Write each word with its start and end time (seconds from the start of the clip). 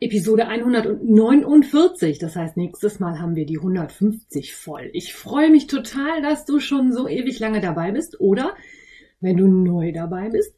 Episode 0.00 0.46
149. 0.46 2.18
Das 2.18 2.36
heißt, 2.36 2.56
nächstes 2.56 3.00
Mal 3.00 3.18
haben 3.18 3.34
wir 3.34 3.46
die 3.46 3.58
150 3.58 4.54
voll. 4.54 4.90
Ich 4.92 5.12
freue 5.12 5.50
mich 5.50 5.66
total, 5.66 6.22
dass 6.22 6.44
du 6.44 6.60
schon 6.60 6.92
so 6.92 7.08
ewig 7.08 7.40
lange 7.40 7.60
dabei 7.60 7.90
bist. 7.90 8.20
Oder 8.20 8.54
wenn 9.20 9.36
du 9.36 9.48
neu 9.48 9.90
dabei 9.92 10.30
bist, 10.30 10.54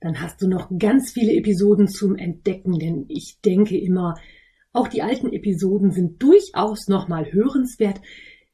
dann 0.00 0.20
hast 0.20 0.40
du 0.40 0.48
noch 0.48 0.70
ganz 0.78 1.10
viele 1.10 1.32
Episoden 1.32 1.88
zum 1.88 2.16
Entdecken. 2.16 2.78
Denn 2.78 3.06
ich 3.08 3.40
denke 3.44 3.76
immer, 3.76 4.14
auch 4.72 4.86
die 4.86 5.02
alten 5.02 5.32
Episoden 5.32 5.90
sind 5.90 6.22
durchaus 6.22 6.86
nochmal 6.86 7.32
hörenswert. 7.32 8.00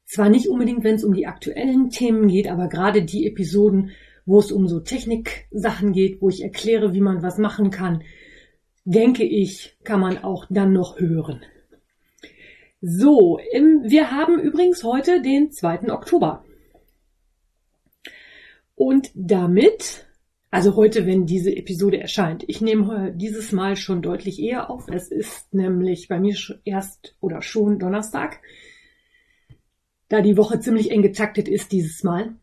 Zwar 0.05 0.29
nicht 0.29 0.47
unbedingt, 0.47 0.83
wenn 0.83 0.95
es 0.95 1.03
um 1.03 1.13
die 1.13 1.27
aktuellen 1.27 1.91
Themen 1.91 2.27
geht, 2.27 2.49
aber 2.49 2.69
gerade 2.69 3.03
die 3.03 3.27
Episoden, 3.27 3.91
wo 4.25 4.39
es 4.39 4.51
um 4.51 4.67
so 4.67 4.79
Techniksachen 4.79 5.91
geht, 5.91 6.21
wo 6.21 6.29
ich 6.29 6.41
erkläre, 6.41 6.93
wie 6.93 7.01
man 7.01 7.21
was 7.21 7.37
machen 7.37 7.69
kann, 7.69 8.03
denke 8.85 9.23
ich, 9.23 9.77
kann 9.83 9.99
man 9.99 10.17
auch 10.17 10.45
dann 10.49 10.73
noch 10.73 10.99
hören. 10.99 11.41
So, 12.81 13.39
im, 13.53 13.83
wir 13.85 14.11
haben 14.11 14.39
übrigens 14.39 14.83
heute 14.83 15.21
den 15.21 15.51
2. 15.51 15.91
Oktober. 15.91 16.43
Und 18.75 19.11
damit, 19.15 20.05
also 20.51 20.75
heute, 20.75 21.05
wenn 21.05 21.25
diese 21.25 21.55
Episode 21.55 21.99
erscheint, 21.99 22.43
ich 22.47 22.59
nehme 22.59 23.13
dieses 23.15 23.53
Mal 23.53 23.77
schon 23.77 24.01
deutlich 24.01 24.39
eher 24.39 24.69
auf. 24.69 24.89
Es 24.89 25.11
ist 25.11 25.53
nämlich 25.53 26.09
bei 26.09 26.19
mir 26.19 26.35
erst 26.65 27.15
oder 27.21 27.41
schon 27.41 27.79
Donnerstag, 27.79 28.41
da 30.09 30.21
die 30.21 30.37
Woche 30.37 30.59
ziemlich 30.59 30.91
eng 30.91 31.01
getaktet 31.01 31.47
ist 31.47 31.71
dieses 31.71 32.03
Mal. 32.03 32.35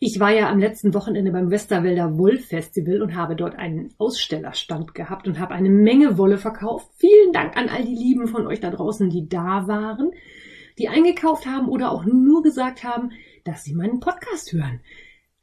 Ich 0.00 0.20
war 0.20 0.32
ja 0.32 0.50
am 0.50 0.58
letzten 0.58 0.92
Wochenende 0.92 1.30
beim 1.30 1.50
Westerwälder 1.50 2.18
Wollfestival 2.18 3.00
und 3.00 3.14
habe 3.14 3.36
dort 3.36 3.56
einen 3.56 3.94
Ausstellerstand 3.96 4.94
gehabt 4.94 5.26
und 5.26 5.38
habe 5.38 5.54
eine 5.54 5.70
Menge 5.70 6.18
Wolle 6.18 6.36
verkauft. 6.36 6.90
Vielen 6.96 7.32
Dank 7.32 7.56
an 7.56 7.68
all 7.68 7.84
die 7.84 7.94
Lieben 7.94 8.26
von 8.26 8.46
euch 8.46 8.60
da 8.60 8.70
draußen, 8.70 9.08
die 9.08 9.28
da 9.28 9.66
waren, 9.68 10.10
die 10.78 10.88
eingekauft 10.88 11.46
haben 11.46 11.68
oder 11.68 11.92
auch 11.92 12.04
nur 12.04 12.42
gesagt 12.42 12.82
haben, 12.84 13.12
dass 13.44 13.62
sie 13.64 13.74
meinen 13.74 14.00
Podcast 14.00 14.52
hören. 14.52 14.80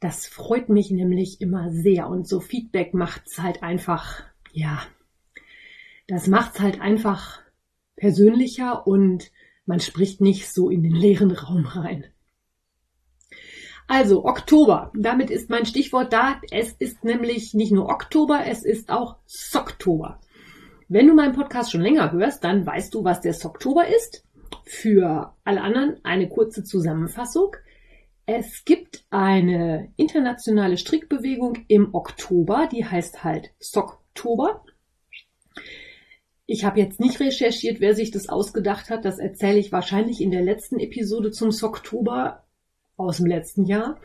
Das 0.00 0.26
freut 0.26 0.68
mich 0.68 0.90
nämlich 0.90 1.40
immer 1.40 1.70
sehr 1.70 2.08
und 2.08 2.28
so 2.28 2.40
Feedback 2.40 2.92
macht's 2.92 3.40
halt 3.40 3.62
einfach, 3.62 4.22
ja, 4.52 4.82
das 6.08 6.26
macht's 6.26 6.60
halt 6.60 6.80
einfach 6.80 7.40
persönlicher 7.96 8.86
und 8.86 9.30
man 9.64 9.80
spricht 9.80 10.20
nicht 10.20 10.52
so 10.52 10.68
in 10.68 10.82
den 10.82 10.94
leeren 10.94 11.30
Raum 11.30 11.66
rein. 11.66 12.04
Also 13.88 14.24
Oktober, 14.24 14.90
damit 14.94 15.30
ist 15.30 15.50
mein 15.50 15.66
Stichwort 15.66 16.12
da. 16.12 16.40
Es 16.50 16.72
ist 16.72 17.04
nämlich 17.04 17.54
nicht 17.54 17.72
nur 17.72 17.86
Oktober, 17.86 18.44
es 18.46 18.64
ist 18.64 18.90
auch 18.90 19.16
Socktober. 19.26 20.20
Wenn 20.88 21.06
du 21.06 21.14
meinen 21.14 21.34
Podcast 21.34 21.72
schon 21.72 21.80
länger 21.80 22.12
hörst, 22.12 22.44
dann 22.44 22.66
weißt 22.66 22.92
du, 22.94 23.04
was 23.04 23.20
der 23.20 23.34
Socktober 23.34 23.86
ist. 23.88 24.24
Für 24.64 25.34
alle 25.44 25.62
anderen 25.62 25.96
eine 26.04 26.28
kurze 26.28 26.64
Zusammenfassung. 26.64 27.56
Es 28.26 28.64
gibt 28.64 29.04
eine 29.10 29.92
internationale 29.96 30.76
Strickbewegung 30.76 31.64
im 31.68 31.94
Oktober, 31.94 32.68
die 32.70 32.84
heißt 32.84 33.24
halt 33.24 33.52
Socktober. 33.58 34.64
Ich 36.46 36.64
habe 36.64 36.80
jetzt 36.80 37.00
nicht 37.00 37.18
recherchiert, 37.20 37.80
wer 37.80 37.94
sich 37.94 38.10
das 38.10 38.28
ausgedacht 38.28 38.90
hat. 38.90 39.04
Das 39.04 39.18
erzähle 39.18 39.58
ich 39.58 39.72
wahrscheinlich 39.72 40.20
in 40.20 40.30
der 40.30 40.42
letzten 40.42 40.78
Episode 40.78 41.30
zum 41.30 41.50
Socktober 41.50 42.44
aus 42.96 43.18
dem 43.18 43.26
letzten 43.26 43.64
Jahr. 43.64 44.00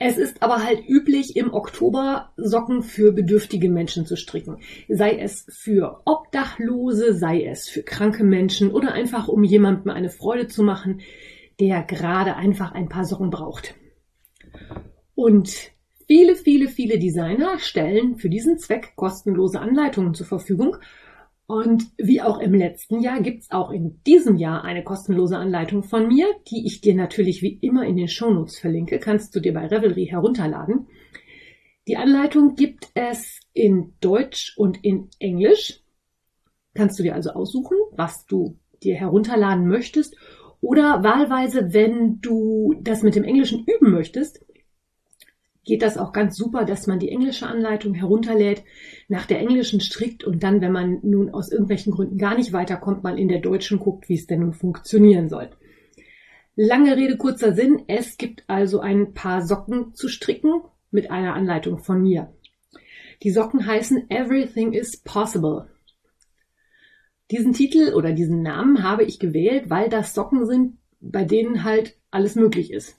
Es 0.00 0.16
ist 0.16 0.42
aber 0.42 0.62
halt 0.62 0.88
üblich, 0.88 1.36
im 1.36 1.52
Oktober 1.52 2.32
Socken 2.36 2.82
für 2.82 3.10
bedürftige 3.10 3.68
Menschen 3.68 4.06
zu 4.06 4.16
stricken. 4.16 4.58
Sei 4.88 5.18
es 5.18 5.44
für 5.50 6.02
Obdachlose, 6.04 7.14
sei 7.14 7.44
es 7.44 7.68
für 7.68 7.82
kranke 7.82 8.22
Menschen 8.22 8.70
oder 8.70 8.92
einfach 8.92 9.26
um 9.26 9.42
jemandem 9.42 9.90
eine 9.90 10.10
Freude 10.10 10.46
zu 10.46 10.62
machen, 10.62 11.00
der 11.58 11.82
gerade 11.82 12.36
einfach 12.36 12.70
ein 12.72 12.88
paar 12.88 13.04
Socken 13.04 13.30
braucht. 13.30 13.74
Und 15.16 15.52
viele, 16.06 16.36
viele, 16.36 16.68
viele 16.68 17.00
Designer 17.00 17.58
stellen 17.58 18.18
für 18.18 18.28
diesen 18.28 18.56
Zweck 18.58 18.92
kostenlose 18.94 19.58
Anleitungen 19.58 20.14
zur 20.14 20.26
Verfügung 20.26 20.76
und 21.48 21.86
wie 21.96 22.20
auch 22.20 22.40
im 22.40 22.52
letzten 22.52 23.00
Jahr 23.00 23.22
gibt's 23.22 23.50
auch 23.50 23.70
in 23.70 24.02
diesem 24.06 24.36
Jahr 24.36 24.64
eine 24.64 24.84
kostenlose 24.84 25.38
Anleitung 25.38 25.82
von 25.82 26.06
mir, 26.06 26.26
die 26.50 26.66
ich 26.66 26.82
dir 26.82 26.94
natürlich 26.94 27.40
wie 27.40 27.58
immer 27.62 27.86
in 27.86 27.96
den 27.96 28.06
Shownotes 28.06 28.58
verlinke. 28.58 28.98
Kannst 28.98 29.34
du 29.34 29.40
dir 29.40 29.54
bei 29.54 29.66
Revelry 29.66 30.04
herunterladen. 30.04 30.88
Die 31.88 31.96
Anleitung 31.96 32.54
gibt 32.54 32.88
es 32.92 33.40
in 33.54 33.94
Deutsch 34.02 34.58
und 34.58 34.84
in 34.84 35.08
Englisch. 35.20 35.80
Kannst 36.74 36.98
du 36.98 37.02
dir 37.02 37.14
also 37.14 37.30
aussuchen, 37.30 37.78
was 37.92 38.26
du 38.26 38.58
dir 38.82 38.96
herunterladen 38.96 39.66
möchtest. 39.66 40.18
Oder 40.60 41.02
wahlweise, 41.02 41.72
wenn 41.72 42.20
du 42.20 42.74
das 42.82 43.02
mit 43.02 43.14
dem 43.14 43.24
Englischen 43.24 43.64
üben 43.64 43.90
möchtest, 43.90 44.44
geht 45.68 45.82
das 45.82 45.98
auch 45.98 46.12
ganz 46.12 46.34
super, 46.34 46.64
dass 46.64 46.86
man 46.86 46.98
die 46.98 47.10
englische 47.10 47.46
Anleitung 47.46 47.92
herunterlädt, 47.92 48.64
nach 49.06 49.26
der 49.26 49.38
englischen 49.38 49.80
strickt 49.80 50.24
und 50.24 50.42
dann, 50.42 50.62
wenn 50.62 50.72
man 50.72 50.98
nun 51.02 51.28
aus 51.28 51.52
irgendwelchen 51.52 51.92
Gründen 51.92 52.16
gar 52.16 52.34
nicht 52.34 52.54
weiterkommt, 52.54 53.04
mal 53.04 53.18
in 53.18 53.28
der 53.28 53.40
deutschen 53.40 53.78
guckt, 53.78 54.08
wie 54.08 54.14
es 54.14 54.26
denn 54.26 54.40
nun 54.40 54.54
funktionieren 54.54 55.28
soll. 55.28 55.50
Lange 56.56 56.96
Rede, 56.96 57.18
kurzer 57.18 57.52
Sinn. 57.52 57.82
Es 57.86 58.16
gibt 58.16 58.44
also 58.48 58.80
ein 58.80 59.12
paar 59.12 59.42
Socken 59.42 59.94
zu 59.94 60.08
stricken 60.08 60.62
mit 60.90 61.10
einer 61.10 61.34
Anleitung 61.34 61.78
von 61.78 62.00
mir. 62.00 62.32
Die 63.22 63.30
Socken 63.30 63.66
heißen 63.66 64.10
Everything 64.10 64.72
is 64.72 65.02
Possible. 65.02 65.68
Diesen 67.30 67.52
Titel 67.52 67.92
oder 67.94 68.12
diesen 68.12 68.40
Namen 68.40 68.82
habe 68.82 69.04
ich 69.04 69.18
gewählt, 69.18 69.68
weil 69.68 69.90
das 69.90 70.14
Socken 70.14 70.46
sind, 70.46 70.78
bei 70.98 71.24
denen 71.24 71.62
halt 71.62 71.98
alles 72.10 72.36
möglich 72.36 72.72
ist. 72.72 72.98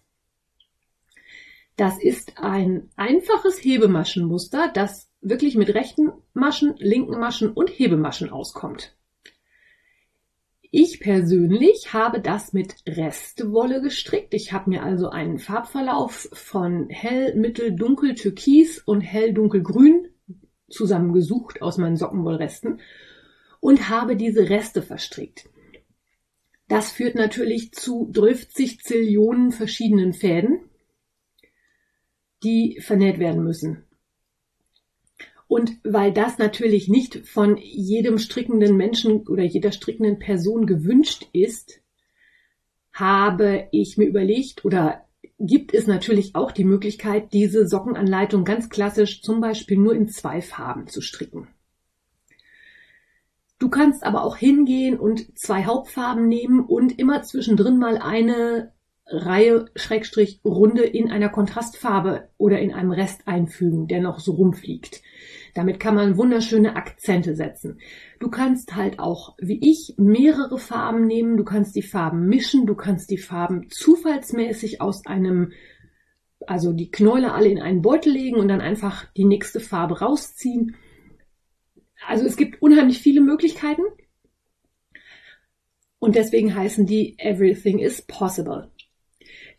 Das 1.80 1.98
ist 1.98 2.34
ein 2.36 2.90
einfaches 2.98 3.64
Hebemaschenmuster, 3.64 4.70
das 4.74 5.10
wirklich 5.22 5.56
mit 5.56 5.74
rechten 5.74 6.12
Maschen, 6.34 6.76
linken 6.78 7.18
Maschen 7.18 7.54
und 7.54 7.70
Hebemaschen 7.70 8.30
auskommt. 8.30 8.98
Ich 10.72 11.00
persönlich 11.00 11.94
habe 11.94 12.20
das 12.20 12.52
mit 12.52 12.76
Restwolle 12.86 13.82
gestrickt. 13.82 14.34
Ich 14.34 14.52
habe 14.52 14.72
mir 14.72 14.84
also 14.84 15.08
einen 15.10 15.40
Farbverlauf 15.40 16.28
von 16.34 16.90
hell, 16.90 17.34
mittel, 17.36 17.74
dunkel, 17.74 18.14
türkis 18.14 18.80
und 18.80 19.00
hell, 19.00 19.34
dunkel, 19.34 19.64
grün 19.64 20.10
zusammengesucht 20.70 21.62
aus 21.62 21.78
meinen 21.78 21.96
Sockenwollresten 21.96 22.82
und 23.62 23.88
habe 23.88 24.18
diese 24.18 24.50
Reste 24.50 24.82
verstrickt. 24.82 25.48
Das 26.68 26.92
führt 26.92 27.16
natürlich 27.16 27.72
zu 27.72 28.10
30 28.12 28.82
Zillionen 28.82 29.54
verschiedenen 29.54 30.12
Fäden 30.12 30.69
die 32.44 32.80
vernäht 32.82 33.20
werden 33.20 33.44
müssen. 33.44 33.84
Und 35.48 35.80
weil 35.84 36.14
das 36.14 36.38
natürlich 36.38 36.90
nicht 36.90 37.28
von 37.28 37.58
jedem 37.58 38.20
strickenden 38.20 38.78
Menschen 38.78 39.28
oder 39.28 39.44
jeder 39.44 39.72
strickenden 39.72 40.20
Person 40.20 40.68
gewünscht 40.68 41.28
ist, 41.34 41.82
habe 42.94 43.68
ich 43.72 43.98
mir 43.98 44.06
überlegt 44.06 44.64
oder 44.64 45.06
gibt 45.40 45.74
es 45.74 45.88
natürlich 45.88 46.36
auch 46.36 46.52
die 46.52 46.66
Möglichkeit, 46.66 47.34
diese 47.34 47.68
Sockenanleitung 47.68 48.44
ganz 48.44 48.70
klassisch 48.70 49.22
zum 49.22 49.42
Beispiel 49.42 49.78
nur 49.78 49.96
in 49.96 50.08
zwei 50.08 50.42
Farben 50.42 50.88
zu 50.88 51.02
stricken. 51.02 51.48
Du 53.58 53.70
kannst 53.70 54.04
aber 54.04 54.24
auch 54.24 54.38
hingehen 54.38 55.00
und 55.00 55.38
zwei 55.38 55.66
Hauptfarben 55.66 56.28
nehmen 56.28 56.62
und 56.62 56.98
immer 57.00 57.24
zwischendrin 57.24 57.78
mal 57.78 57.98
eine 57.98 58.72
Reihe 59.12 59.66
Schrägstrich 59.76 60.40
Runde 60.46 60.84
in 60.84 61.12
einer 61.12 61.30
Kontrastfarbe 61.30 62.30
oder 62.38 62.60
in 62.60 62.74
einem 62.74 62.92
Rest 62.92 63.28
einfügen, 63.28 63.88
der 63.88 64.02
noch 64.02 64.20
so 64.20 64.34
rumfliegt. 64.34 65.02
Damit 65.56 65.80
kann 65.80 65.96
man 65.96 66.18
wunderschöne 66.18 66.76
Akzente 66.76 67.36
setzen. 67.36 67.80
Du 68.20 68.30
kannst 68.30 68.76
halt 68.76 69.00
auch, 69.00 69.36
wie 69.40 69.60
ich, 69.68 69.96
mehrere 69.98 70.60
Farben 70.60 71.08
nehmen. 71.08 71.38
Du 71.38 71.44
kannst 71.44 71.76
die 71.76 71.82
Farben 71.82 72.28
mischen. 72.28 72.68
Du 72.68 72.76
kannst 72.76 73.10
die 73.10 73.18
Farben 73.18 73.68
zufallsmäßig 73.70 74.80
aus 74.80 75.06
einem, 75.08 75.54
also 76.46 76.72
die 76.72 76.92
Knäule 76.92 77.34
alle 77.34 77.50
in 77.50 77.60
einen 77.60 77.82
Beutel 77.82 78.14
legen 78.14 78.38
und 78.38 78.48
dann 78.48 78.62
einfach 78.62 79.12
die 79.14 79.26
nächste 79.26 79.60
Farbe 79.60 80.02
rausziehen. 80.02 80.76
Also 82.08 82.26
es 82.26 82.38
gibt 82.38 82.62
unheimlich 82.62 83.00
viele 83.00 83.22
Möglichkeiten. 83.22 83.82
Und 85.98 86.16
deswegen 86.16 86.56
heißen 86.56 86.86
die 86.86 87.18
Everything 87.18 87.80
is 87.80 88.02
Possible. 88.04 88.72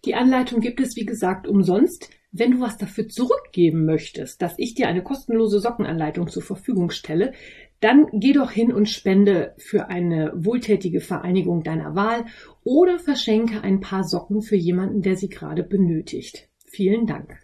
Die 0.04 0.14
Anleitung 0.14 0.60
gibt 0.60 0.80
es, 0.80 0.96
wie 0.96 1.04
gesagt, 1.04 1.46
umsonst. 1.46 2.10
Wenn 2.32 2.52
du 2.52 2.60
was 2.60 2.78
dafür 2.78 3.08
zurückgeben 3.08 3.84
möchtest, 3.84 4.40
dass 4.40 4.54
ich 4.56 4.74
dir 4.74 4.86
eine 4.86 5.02
kostenlose 5.02 5.58
Sockenanleitung 5.58 6.28
zur 6.28 6.42
Verfügung 6.42 6.90
stelle, 6.90 7.32
dann 7.80 8.06
geh 8.12 8.32
doch 8.32 8.50
hin 8.50 8.72
und 8.72 8.88
spende 8.88 9.54
für 9.58 9.88
eine 9.88 10.32
wohltätige 10.36 11.00
Vereinigung 11.00 11.62
deiner 11.64 11.96
Wahl 11.96 12.26
oder 12.62 12.98
verschenke 12.98 13.62
ein 13.62 13.80
paar 13.80 14.04
Socken 14.04 14.42
für 14.42 14.56
jemanden, 14.56 15.02
der 15.02 15.16
sie 15.16 15.28
gerade 15.28 15.64
benötigt. 15.64 16.48
Vielen 16.66 17.06
Dank. 17.06 17.38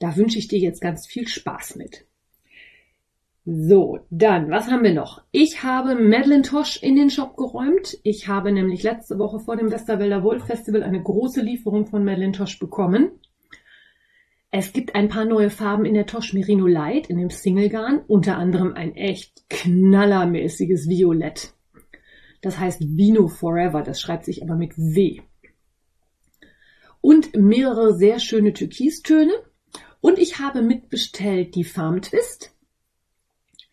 Da 0.00 0.16
wünsche 0.16 0.38
ich 0.38 0.48
dir 0.48 0.58
jetzt 0.58 0.80
ganz 0.80 1.06
viel 1.06 1.28
Spaß 1.28 1.76
mit. 1.76 2.06
So, 3.48 4.00
dann, 4.10 4.50
was 4.50 4.68
haben 4.68 4.82
wir 4.82 4.92
noch? 4.92 5.22
Ich 5.30 5.62
habe 5.62 5.94
Madeline 5.94 6.42
Tosh 6.42 6.82
in 6.82 6.96
den 6.96 7.10
Shop 7.10 7.36
geräumt. 7.36 7.96
Ich 8.02 8.26
habe 8.26 8.50
nämlich 8.50 8.82
letzte 8.82 9.20
Woche 9.20 9.38
vor 9.38 9.56
dem 9.56 9.70
Westerwälder 9.70 10.24
Wolf 10.24 10.46
Festival 10.46 10.82
eine 10.82 11.00
große 11.00 11.42
Lieferung 11.42 11.86
von 11.86 12.04
Madeline 12.04 12.32
Tosh 12.32 12.58
bekommen. 12.58 13.12
Es 14.50 14.72
gibt 14.72 14.96
ein 14.96 15.08
paar 15.08 15.26
neue 15.26 15.50
Farben 15.50 15.84
in 15.84 15.94
der 15.94 16.06
Tosh 16.06 16.32
Merino 16.32 16.66
Light 16.66 17.08
in 17.08 17.18
dem 17.18 17.30
Single 17.30 17.68
Garn, 17.68 18.00
unter 18.08 18.36
anderem 18.36 18.72
ein 18.74 18.96
echt 18.96 19.48
knallermäßiges 19.48 20.88
Violett. 20.88 21.54
Das 22.42 22.58
heißt 22.58 22.80
Vino 22.80 23.28
Forever, 23.28 23.84
das 23.84 24.00
schreibt 24.00 24.24
sich 24.24 24.42
aber 24.42 24.56
mit 24.56 24.76
W. 24.76 25.20
Und 27.00 27.36
mehrere 27.36 27.94
sehr 27.94 28.18
schöne 28.18 28.52
Türkistöne. 28.52 29.34
Und 30.00 30.18
ich 30.18 30.40
habe 30.40 30.62
mitbestellt 30.62 31.54
die 31.54 31.64
Farm 31.64 32.02
Twist. 32.02 32.55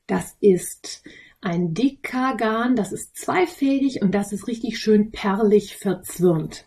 Das 0.08 0.36
ist 0.42 1.04
ein 1.40 1.74
DK-Garn, 1.74 2.76
das 2.76 2.92
ist 2.92 3.16
zweifädig 3.18 4.02
und 4.02 4.14
das 4.14 4.34
ist 4.34 4.48
richtig 4.48 4.80
schön 4.80 5.12
perlig 5.12 5.78
verzwirnt. 5.78 6.66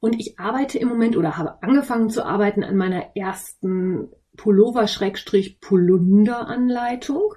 Und 0.00 0.20
ich 0.20 0.38
arbeite 0.38 0.78
im 0.78 0.88
Moment 0.88 1.16
oder 1.16 1.36
habe 1.36 1.62
angefangen 1.62 2.10
zu 2.10 2.24
arbeiten 2.24 2.64
an 2.64 2.76
meiner 2.76 3.16
ersten 3.16 4.10
Pullover-Polunder-Anleitung. 4.36 7.34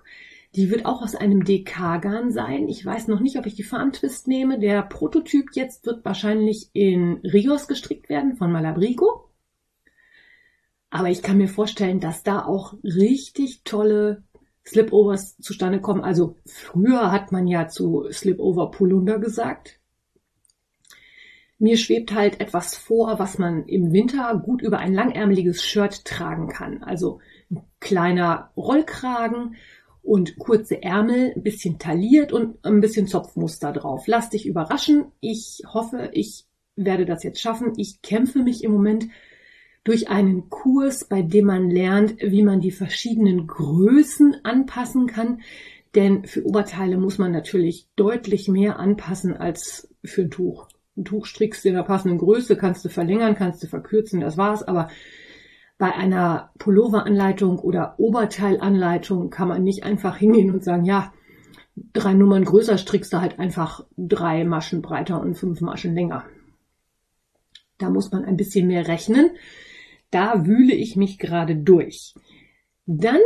Die 0.55 0.69
wird 0.69 0.85
auch 0.85 1.01
aus 1.01 1.15
einem 1.15 1.45
DK-Garn 1.45 2.31
sein. 2.31 2.67
Ich 2.67 2.85
weiß 2.85 3.07
noch 3.07 3.21
nicht, 3.21 3.37
ob 3.37 3.45
ich 3.45 3.55
die 3.55 3.63
Farmtwist 3.63 4.27
nehme. 4.27 4.59
Der 4.59 4.81
Prototyp 4.81 5.51
jetzt 5.53 5.85
wird 5.85 6.03
wahrscheinlich 6.03 6.69
in 6.73 7.21
Rios 7.23 7.67
gestrickt 7.67 8.09
werden 8.09 8.35
von 8.35 8.51
Malabrigo. 8.51 9.29
Aber 10.89 11.09
ich 11.09 11.21
kann 11.21 11.37
mir 11.37 11.47
vorstellen, 11.47 11.99
dass 11.99 12.23
da 12.23 12.43
auch 12.45 12.73
richtig 12.83 13.63
tolle 13.63 14.23
Slipovers 14.69 15.37
zustande 15.37 15.81
kommen. 15.81 16.03
Also 16.03 16.35
früher 16.45 17.11
hat 17.11 17.31
man 17.31 17.47
ja 17.47 17.67
zu 17.67 18.07
Slipover 18.11 18.69
Polunder 18.69 19.17
gesagt. 19.17 19.79
Mir 21.57 21.75
schwebt 21.75 22.13
halt 22.13 22.39
etwas 22.39 22.75
vor, 22.75 23.19
was 23.19 23.37
man 23.37 23.65
im 23.65 23.91
Winter 23.91 24.41
gut 24.45 24.61
über 24.61 24.77
ein 24.77 24.93
langärmeliges 24.93 25.63
Shirt 25.63 26.05
tragen 26.05 26.47
kann. 26.47 26.83
Also 26.83 27.19
ein 27.49 27.63
kleiner 27.79 28.51
Rollkragen 28.55 29.55
und 30.03 30.37
kurze 30.37 30.81
Ärmel, 30.81 31.33
ein 31.35 31.43
bisschen 31.43 31.79
tailliert 31.79 32.31
und 32.31 32.63
ein 32.63 32.79
bisschen 32.79 33.07
Zopfmuster 33.07 33.73
drauf. 33.73 34.03
Lass 34.05 34.29
dich 34.29 34.45
überraschen. 34.45 35.11
Ich 35.19 35.63
hoffe, 35.73 36.11
ich 36.13 36.45
werde 36.75 37.05
das 37.05 37.23
jetzt 37.23 37.41
schaffen. 37.41 37.73
Ich 37.75 38.01
kämpfe 38.01 38.39
mich 38.39 38.63
im 38.63 38.71
Moment 38.71 39.07
durch 39.83 40.09
einen 40.09 40.49
Kurs, 40.49 41.05
bei 41.05 41.21
dem 41.21 41.45
man 41.45 41.69
lernt, 41.69 42.15
wie 42.21 42.43
man 42.43 42.61
die 42.61 42.71
verschiedenen 42.71 43.47
Größen 43.47 44.37
anpassen 44.43 45.07
kann. 45.07 45.41
Denn 45.95 46.25
für 46.25 46.45
Oberteile 46.45 46.97
muss 46.97 47.17
man 47.17 47.31
natürlich 47.31 47.87
deutlich 47.95 48.47
mehr 48.47 48.77
anpassen 48.77 49.35
als 49.35 49.93
für 50.03 50.21
ein 50.23 50.31
Tuch 50.31 50.67
ein 50.99 51.05
Tuch 51.05 51.25
strickst 51.25 51.65
in 51.65 51.73
der 51.73 51.83
passenden 51.83 52.19
Größe, 52.19 52.55
kannst 52.55 52.85
du 52.85 52.89
verlängern, 52.89 53.35
kannst 53.35 53.63
du 53.63 53.67
verkürzen, 53.67 54.19
das 54.19 54.37
war's. 54.37 54.63
Aber 54.63 54.89
bei 55.77 55.93
einer 55.93 56.51
Pulloveranleitung 56.59 57.59
oder 57.59 57.95
Oberteilanleitung 57.97 59.29
kann 59.29 59.47
man 59.47 59.63
nicht 59.63 59.83
einfach 59.83 60.17
hingehen 60.17 60.51
und 60.51 60.63
sagen, 60.63 60.85
ja, 60.85 61.13
drei 61.93 62.13
Nummern 62.13 62.43
größer 62.43 62.77
strickst 62.77 63.13
du 63.13 63.21
halt 63.21 63.39
einfach 63.39 63.85
drei 63.97 64.43
Maschen 64.43 64.81
breiter 64.81 65.21
und 65.21 65.35
fünf 65.35 65.61
Maschen 65.61 65.95
länger. 65.95 66.25
Da 67.77 67.89
muss 67.89 68.11
man 68.11 68.25
ein 68.25 68.35
bisschen 68.35 68.67
mehr 68.67 68.87
rechnen. 68.89 69.31
Da 70.11 70.45
wühle 70.45 70.73
ich 70.73 70.95
mich 70.95 71.19
gerade 71.19 71.55
durch. 71.55 72.13
Dann 72.85 73.21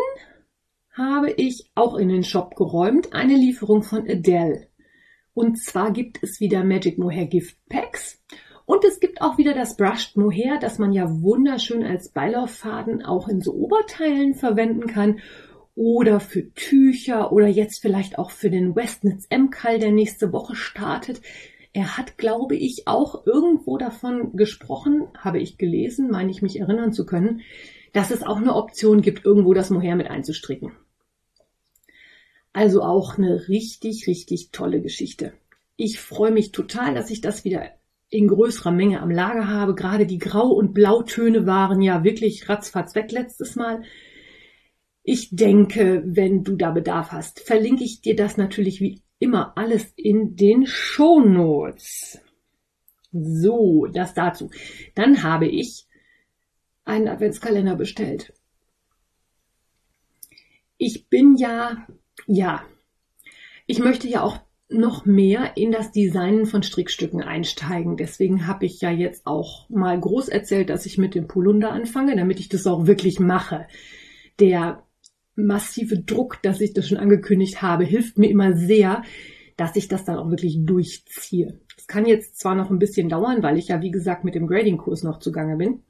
habe 0.91 1.31
ich 1.31 1.71
auch 1.75 1.95
in 1.95 2.09
den 2.09 2.23
Shop 2.23 2.55
geräumt 2.55 3.13
eine 3.13 3.35
Lieferung 3.35 3.83
von 3.83 4.07
Adele. 4.09 4.67
Und 5.33 5.57
zwar 5.57 5.91
gibt 5.91 6.21
es 6.21 6.39
wieder 6.39 6.63
Magic 6.63 6.97
Mohair 6.99 7.25
Gift 7.25 7.57
Packs. 7.69 8.21
Und 8.65 8.85
es 8.85 8.99
gibt 8.99 9.21
auch 9.21 9.37
wieder 9.37 9.53
das 9.53 9.75
Brushed 9.75 10.15
Mohair, 10.15 10.59
das 10.59 10.79
man 10.79 10.93
ja 10.93 11.09
wunderschön 11.09 11.83
als 11.83 12.09
Beilauffaden 12.09 13.03
auch 13.03 13.27
in 13.27 13.41
so 13.41 13.53
Oberteilen 13.53 14.35
verwenden 14.35 14.87
kann. 14.87 15.19
Oder 15.75 16.19
für 16.19 16.53
Tücher 16.53 17.31
oder 17.31 17.47
jetzt 17.47 17.81
vielleicht 17.81 18.19
auch 18.19 18.29
für 18.29 18.51
den 18.51 18.75
Westnitz 18.75 19.25
M-Kall, 19.29 19.79
der 19.79 19.91
nächste 19.91 20.31
Woche 20.31 20.55
startet. 20.55 21.21
Er 21.73 21.97
hat, 21.97 22.19
glaube 22.19 22.55
ich, 22.55 22.87
auch 22.87 23.25
irgendwo 23.25 23.77
davon 23.77 24.35
gesprochen, 24.35 25.07
habe 25.17 25.39
ich 25.39 25.57
gelesen, 25.57 26.11
meine 26.11 26.29
ich 26.29 26.43
mich 26.43 26.59
erinnern 26.59 26.93
zu 26.93 27.05
können, 27.05 27.41
dass 27.93 28.11
es 28.11 28.23
auch 28.23 28.37
eine 28.37 28.55
Option 28.55 29.01
gibt, 29.01 29.25
irgendwo 29.25 29.53
das 29.53 29.71
Mohair 29.71 29.95
mit 29.95 30.09
einzustricken. 30.09 30.71
Also 32.53 32.83
auch 32.83 33.17
eine 33.17 33.47
richtig, 33.47 34.05
richtig 34.05 34.51
tolle 34.51 34.81
Geschichte. 34.81 35.33
Ich 35.75 35.99
freue 35.99 36.31
mich 36.31 36.51
total, 36.51 36.93
dass 36.93 37.09
ich 37.09 37.21
das 37.21 37.43
wieder 37.43 37.71
in 38.09 38.27
größerer 38.27 38.71
Menge 38.71 39.01
am 39.01 39.09
Lager 39.09 39.47
habe. 39.47 39.73
Gerade 39.73 40.05
die 40.05 40.19
Grau- 40.19 40.51
und 40.51 40.73
Blautöne 40.73 41.47
waren 41.47 41.81
ja 41.81 42.03
wirklich 42.03 42.47
ratzfatz 42.47 42.93
weg 42.93 43.11
letztes 43.11 43.55
Mal. 43.55 43.81
Ich 45.01 45.35
denke, 45.35 46.03
wenn 46.05 46.43
du 46.43 46.55
da 46.55 46.69
Bedarf 46.69 47.11
hast, 47.11 47.39
verlinke 47.39 47.83
ich 47.83 48.01
dir 48.01 48.15
das 48.15 48.37
natürlich 48.37 48.79
wie 48.79 49.01
immer 49.23 49.57
alles 49.57 49.91
in 49.95 50.35
den 50.35 50.65
Shownotes. 50.65 52.19
So, 53.11 53.87
das 53.91 54.13
dazu. 54.13 54.51
Dann 54.95 55.23
habe 55.23 55.47
ich 55.47 55.87
einen 56.85 57.07
Adventskalender 57.07 57.75
bestellt. 57.75 58.33
Ich 60.77 61.07
bin 61.07 61.35
ja 61.35 61.87
ja, 62.27 62.63
ich 63.65 63.79
möchte 63.79 64.07
ja 64.07 64.21
auch 64.21 64.39
noch 64.69 65.05
mehr 65.05 65.55
in 65.55 65.71
das 65.71 65.91
Designen 65.91 66.45
von 66.45 66.63
Strickstücken 66.63 67.21
einsteigen. 67.21 67.95
Deswegen 67.95 68.47
habe 68.47 68.65
ich 68.65 68.81
ja 68.81 68.89
jetzt 68.89 69.27
auch 69.27 69.69
mal 69.69 69.99
groß 69.99 70.29
erzählt, 70.29 70.69
dass 70.69 70.85
ich 70.85 70.97
mit 70.97 71.15
dem 71.15 71.27
Polunder 71.27 71.71
anfange, 71.71 72.15
damit 72.15 72.39
ich 72.39 72.49
das 72.49 72.65
auch 72.65 72.87
wirklich 72.87 73.19
mache. 73.19 73.67
Der 74.39 74.83
massive 75.35 75.99
Druck, 75.99 76.41
dass 76.41 76.61
ich 76.61 76.73
das 76.73 76.87
schon 76.87 76.97
angekündigt 76.97 77.61
habe, 77.61 77.83
hilft 77.83 78.17
mir 78.17 78.29
immer 78.29 78.53
sehr, 78.53 79.03
dass 79.57 79.75
ich 79.75 79.87
das 79.87 80.05
dann 80.05 80.17
auch 80.17 80.29
wirklich 80.29 80.65
durchziehe. 80.65 81.59
Es 81.77 81.87
kann 81.87 82.05
jetzt 82.05 82.39
zwar 82.39 82.55
noch 82.55 82.69
ein 82.69 82.79
bisschen 82.79 83.09
dauern, 83.09 83.43
weil 83.43 83.57
ich 83.57 83.67
ja 83.67 83.81
wie 83.81 83.91
gesagt 83.91 84.23
mit 84.23 84.35
dem 84.35 84.47
Grading-Kurs 84.47 85.03
noch 85.03 85.19
zugange 85.19 85.57
bin. 85.57 85.83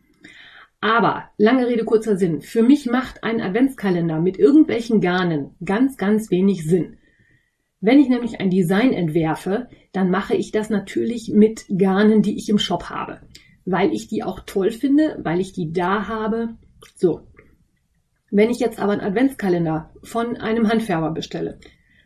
Aber, 0.81 1.29
lange 1.37 1.67
Rede, 1.67 1.85
kurzer 1.85 2.17
Sinn. 2.17 2.41
Für 2.41 2.61
mich 2.61 2.87
macht 2.87 3.23
ein 3.23 3.39
Adventskalender 3.39 4.19
mit 4.19 4.37
irgendwelchen 4.37 4.99
Garnen 4.99 5.51
ganz, 5.63 5.95
ganz 5.95 6.29
wenig 6.29 6.65
Sinn. 6.65 6.97
Wenn 7.79 7.99
ich 7.99 8.09
nämlich 8.09 8.41
ein 8.41 8.49
Design 8.49 8.91
entwerfe, 8.91 9.67
dann 9.93 10.09
mache 10.09 10.35
ich 10.35 10.51
das 10.51 10.69
natürlich 10.69 11.31
mit 11.33 11.65
Garnen, 11.69 12.21
die 12.21 12.37
ich 12.37 12.49
im 12.49 12.57
Shop 12.57 12.89
habe. 12.89 13.21
Weil 13.65 13.93
ich 13.93 14.07
die 14.07 14.23
auch 14.23 14.41
toll 14.45 14.71
finde, 14.71 15.19
weil 15.23 15.39
ich 15.39 15.53
die 15.53 15.71
da 15.71 16.07
habe. 16.07 16.57
So. 16.95 17.21
Wenn 18.35 18.49
ich 18.49 18.57
jetzt 18.57 18.79
aber 18.79 18.93
einen 18.93 19.01
Adventskalender 19.01 19.91
von 20.01 20.37
einem 20.37 20.67
Handfärber 20.67 21.11
bestelle, 21.11 21.59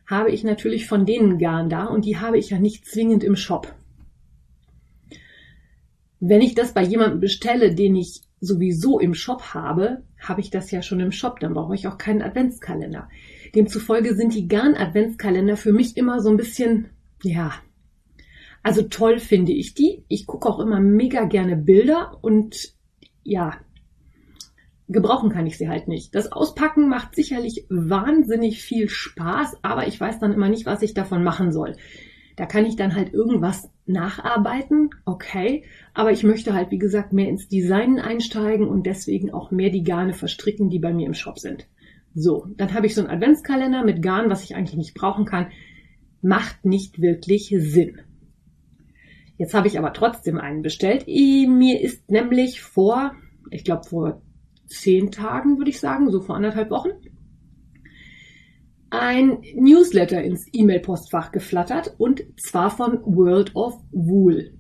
habe 0.06 0.30
ich 0.30 0.44
natürlich 0.44 0.86
von 0.86 1.06
denen 1.06 1.38
Garn 1.38 1.70
da 1.70 1.86
und 1.86 2.04
die 2.04 2.18
habe 2.18 2.38
ich 2.38 2.50
ja 2.50 2.60
nicht 2.60 2.86
zwingend 2.86 3.24
im 3.24 3.38
Shop. 3.38 3.74
Wenn 6.20 6.42
ich 6.42 6.54
das 6.54 6.74
bei 6.74 6.84
jemandem 6.84 7.22
bestelle, 7.22 7.74
den 7.74 7.96
ich 7.96 8.24
sowieso 8.42 9.00
im 9.00 9.14
Shop 9.14 9.54
habe, 9.54 10.04
habe 10.20 10.42
ich 10.42 10.50
das 10.50 10.70
ja 10.70 10.82
schon 10.82 11.00
im 11.00 11.14
Shop, 11.14 11.40
dann 11.40 11.54
brauche 11.54 11.76
ich 11.76 11.88
auch 11.88 11.98
keinen 11.98 12.22
Adventskalender. 12.22 13.08
Demzufolge 13.56 14.14
sind 14.14 14.36
die 14.36 14.50
Garn-Adventskalender 14.50 15.56
für 15.56 15.72
mich 15.72 15.96
immer 15.96 16.20
so 16.20 16.30
ein 16.30 16.36
bisschen, 16.36 16.90
ja, 17.24 17.54
also 18.64 18.82
toll 18.82 19.20
finde 19.20 19.54
ich 19.54 19.76
die. 19.76 20.04
Ich 20.10 20.28
gucke 20.28 20.50
auch 20.50 20.60
immer 20.60 20.82
mega 20.82 21.24
gerne 21.24 21.56
Bilder 21.56 22.18
und 22.22 22.74
ja, 23.24 23.62
gebrauchen 24.88 25.30
kann 25.30 25.46
ich 25.46 25.58
sie 25.58 25.70
halt 25.70 25.88
nicht. 25.88 26.16
Das 26.16 26.32
Auspacken 26.32 26.90
macht 26.90 27.16
sicherlich 27.16 27.66
wahnsinnig 27.70 28.62
viel 28.62 28.90
Spaß, 28.90 29.58
aber 29.62 29.88
ich 29.88 30.00
weiß 30.00 30.20
dann 30.20 30.34
immer 30.34 30.50
nicht, 30.50 30.66
was 30.66 30.82
ich 30.82 30.94
davon 30.94 31.24
machen 31.24 31.52
soll. 31.52 31.76
Da 32.36 32.46
kann 32.46 32.66
ich 32.66 32.76
dann 32.76 32.96
halt 32.96 33.14
irgendwas 33.14 33.70
nacharbeiten, 33.88 34.92
okay, 35.06 35.64
aber 35.94 36.12
ich 36.12 36.24
möchte 36.24 36.54
halt, 36.54 36.72
wie 36.72 36.78
gesagt, 36.78 37.12
mehr 37.12 37.28
ins 37.28 37.48
Design 37.48 38.00
einsteigen 38.00 38.68
und 38.68 38.86
deswegen 38.86 39.34
auch 39.34 39.50
mehr 39.50 39.72
die 39.72 39.84
Garne 39.84 40.14
verstricken, 40.14 40.70
die 40.70 40.80
bei 40.80 40.94
mir 40.94 41.08
im 41.08 41.16
Shop 41.16 41.40
sind. 41.40 41.68
So, 42.14 42.48
dann 42.56 42.74
habe 42.74 42.86
ich 42.86 42.96
so 42.96 43.02
einen 43.02 43.10
Adventskalender 43.10 43.84
mit 43.84 44.02
Garn, 44.02 44.30
was 44.30 44.44
ich 44.44 44.56
eigentlich 44.56 44.78
nicht 44.78 44.94
brauchen 44.94 45.26
kann. 45.26 45.48
macht 46.22 46.66
nicht 46.66 47.02
wirklich 47.02 47.54
Sinn. 47.58 48.02
Jetzt 49.38 49.54
habe 49.54 49.68
ich 49.68 49.78
aber 49.78 49.94
trotzdem 49.94 50.38
einen 50.40 50.62
bestellt. 50.62 51.06
Mir 51.08 51.82
ist 51.82 52.10
nämlich 52.10 52.62
vor, 52.62 53.14
ich 53.52 53.64
glaube 53.64 53.88
vor 53.88 54.22
zehn 54.68 55.12
Tagen, 55.12 55.58
würde 55.58 55.70
ich 55.70 55.80
sagen, 55.80 56.12
so 56.12 56.22
vor 56.22 56.36
anderthalb 56.36 56.70
Wochen, 56.70 56.90
ein 58.90 59.40
Newsletter 59.56 60.24
ins 60.24 60.48
E-Mail-Postfach 60.52 61.32
geflattert 61.32 61.96
und 61.98 62.24
zwar 62.40 62.70
von 62.70 63.02
World 63.04 63.56
of 63.56 63.82
Wool. 63.92 64.54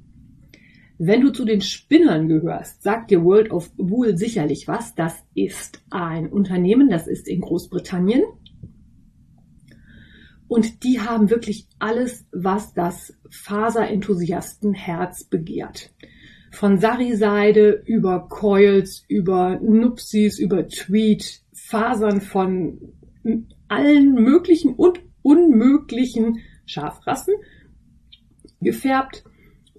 Wenn 0.99 1.21
du 1.21 1.31
zu 1.31 1.45
den 1.45 1.61
Spinnern 1.61 2.27
gehörst, 2.27 2.81
sagt 2.81 3.11
dir 3.11 3.23
World 3.23 3.51
of 3.51 3.71
Wool 3.77 4.17
sicherlich 4.17 4.67
was. 4.67 4.95
Das 4.95 5.13
ist 5.35 5.83
ein 5.91 6.27
Unternehmen, 6.27 6.89
das 6.89 7.07
ist 7.07 7.27
in 7.27 7.41
Großbritannien. 7.41 8.23
Und 10.47 10.83
die 10.83 10.99
haben 10.99 11.29
wirklich 11.29 11.67
alles, 11.77 12.25
was 12.31 12.73
das 12.73 13.13
Faserenthusiastenherz 13.29 15.25
begehrt. 15.25 15.93
Von 16.51 16.79
Sari-Seide 16.79 17.83
über 17.85 18.27
Coils, 18.29 19.03
über 19.07 19.59
Nupsis, 19.61 20.39
über 20.39 20.67
Tweed, 20.67 21.41
Fasern 21.53 22.21
von 22.21 22.93
allen 23.67 24.13
möglichen 24.13 24.73
und 24.73 25.01
unmöglichen 25.21 26.39
Schafrassen, 26.65 27.33
gefärbt, 28.61 29.23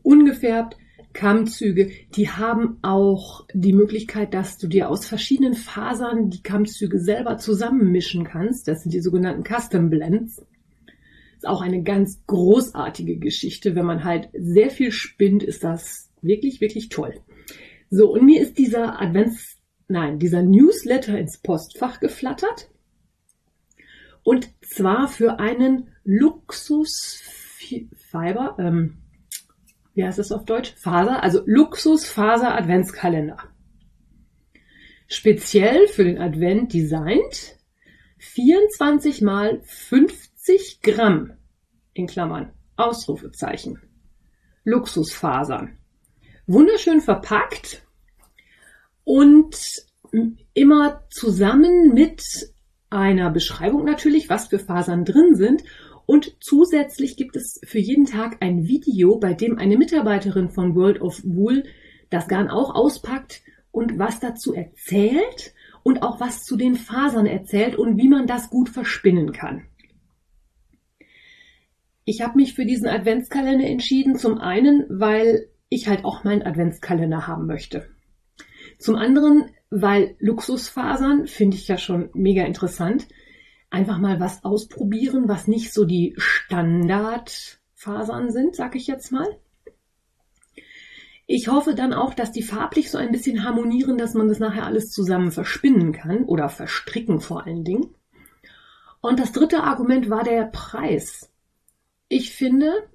ungefärbt, 0.02 0.76
Kammzüge, 1.18 1.90
die 2.14 2.28
haben 2.28 2.78
auch 2.82 3.46
die 3.52 3.72
Möglichkeit, 3.72 4.34
dass 4.34 4.58
du 4.58 4.68
dir 4.68 4.88
aus 4.88 5.06
verschiedenen 5.06 5.54
Fasern 5.54 6.30
die 6.30 6.42
Kammzüge 6.42 7.00
selber 7.00 7.38
zusammenmischen 7.38 8.25
kannst. 8.25 8.68
Das 8.68 8.82
sind 8.82 8.92
die 8.92 9.00
sogenannten 9.00 9.42
Custom 9.42 9.90
Blends. 9.90 10.44
Ist 11.37 11.46
auch 11.46 11.60
eine 11.60 11.82
ganz 11.82 12.20
großartige 12.26 13.16
Geschichte. 13.16 13.75
Wenn 13.75 13.87
man 13.87 14.04
halt 14.04 14.28
sehr 14.32 14.70
viel 14.70 14.92
spinnt, 14.92 15.42
ist 15.42 15.64
das 15.64 16.07
wirklich, 16.22 16.60
wirklich 16.60 16.88
toll. 16.88 17.14
So, 17.90 18.12
und 18.12 18.25
mir 18.25 18.42
ist 18.42 18.58
dieser 18.58 19.00
Advents, 19.00 19.58
nein, 19.88 20.18
dieser 20.18 20.42
Newsletter 20.42 21.16
ins 21.18 21.38
Postfach 21.38 22.00
geflattert. 22.00 22.68
Und 24.22 24.50
zwar 24.62 25.08
für 25.08 25.38
einen 25.38 25.94
Luxusfiber, 26.04 28.56
ähm, 28.58 28.98
wie 29.94 30.04
heißt 30.04 30.18
es 30.18 30.32
auf 30.32 30.44
Deutsch? 30.44 30.75
Faser, 30.76 31.22
also 31.22 31.40
Luxusfaser 31.46 32.54
Adventskalender. 32.54 33.38
Speziell 35.06 35.88
für 35.88 36.04
den 36.04 36.18
Advent 36.18 36.75
designt 36.75 37.56
24 38.18 39.22
mal 39.22 39.62
50 39.64 40.82
Gramm 40.82 41.32
in 41.94 42.06
Klammern 42.06 42.52
Ausrufezeichen. 42.76 43.80
Luxusfasern. 44.64 45.77
Wunderschön 46.48 47.02
verpackt 47.02 47.82
und 49.04 49.54
immer 50.54 51.04
zusammen 51.10 51.92
mit 51.92 52.22
einer 52.88 53.30
Beschreibung 53.30 53.84
natürlich, 53.84 54.30
was 54.30 54.48
für 54.48 54.58
Fasern 54.58 55.04
drin 55.04 55.34
sind. 55.34 55.62
Und 56.06 56.38
zusätzlich 56.40 57.18
gibt 57.18 57.36
es 57.36 57.60
für 57.64 57.78
jeden 57.78 58.06
Tag 58.06 58.38
ein 58.40 58.66
Video, 58.66 59.18
bei 59.18 59.34
dem 59.34 59.58
eine 59.58 59.76
Mitarbeiterin 59.76 60.48
von 60.48 60.74
World 60.74 61.02
of 61.02 61.20
Wool 61.22 61.64
das 62.08 62.28
Garn 62.28 62.48
auch 62.48 62.74
auspackt 62.74 63.42
und 63.70 63.98
was 63.98 64.18
dazu 64.18 64.54
erzählt 64.54 65.52
und 65.82 66.02
auch 66.02 66.18
was 66.18 66.44
zu 66.44 66.56
den 66.56 66.76
Fasern 66.76 67.26
erzählt 67.26 67.76
und 67.76 67.98
wie 67.98 68.08
man 68.08 68.26
das 68.26 68.48
gut 68.48 68.70
verspinnen 68.70 69.32
kann. 69.32 69.66
Ich 72.06 72.22
habe 72.22 72.36
mich 72.36 72.54
für 72.54 72.64
diesen 72.64 72.88
Adventskalender 72.88 73.66
entschieden, 73.66 74.16
zum 74.16 74.38
einen, 74.38 74.86
weil 74.88 75.50
ich 75.68 75.88
halt 75.88 76.04
auch 76.04 76.22
meinen 76.25 76.42
Adventskalender 76.42 77.26
haben 77.26 77.46
möchte. 77.46 77.88
Zum 78.78 78.96
anderen, 78.96 79.50
weil 79.70 80.16
Luxusfasern 80.18 81.26
finde 81.26 81.56
ich 81.56 81.66
ja 81.68 81.78
schon 81.78 82.10
mega 82.14 82.44
interessant. 82.44 83.08
Einfach 83.70 83.98
mal 83.98 84.18
was 84.20 84.44
ausprobieren, 84.44 85.28
was 85.28 85.46
nicht 85.46 85.75
so 85.75 85.84
die 85.84 86.14
Standardfasern 86.16 88.30
sind, 88.30 88.56
sag 88.56 88.75
ich 88.76 88.87
jetzt 88.87 89.12
mal. 89.12 89.26
Ich 91.26 91.48
hoffe 91.48 91.75
dann 91.75 91.92
auch, 91.92 92.14
dass 92.14 92.32
die 92.32 92.42
farblich 92.42 92.90
so 92.90 92.96
ein 92.96 93.12
bisschen 93.12 93.44
harmonieren, 93.44 93.98
dass 93.98 94.14
man 94.14 94.28
das 94.28 94.38
nachher 94.38 94.64
alles 94.64 94.90
zusammen 94.90 95.30
verspinnen 95.30 95.92
kann 95.92 96.25
oder 96.25 96.48
verstricken 96.48 97.20
vor 97.20 97.44
allen 97.44 97.64
Dingen. 97.64 97.94
Und 99.02 99.20
das 99.20 99.32
dritte 99.32 99.62
Argument 99.62 100.08
war 100.08 100.25
der 100.25 100.44
Preis. 100.44 101.30
Ich 102.08 102.32
finde, 102.32 102.88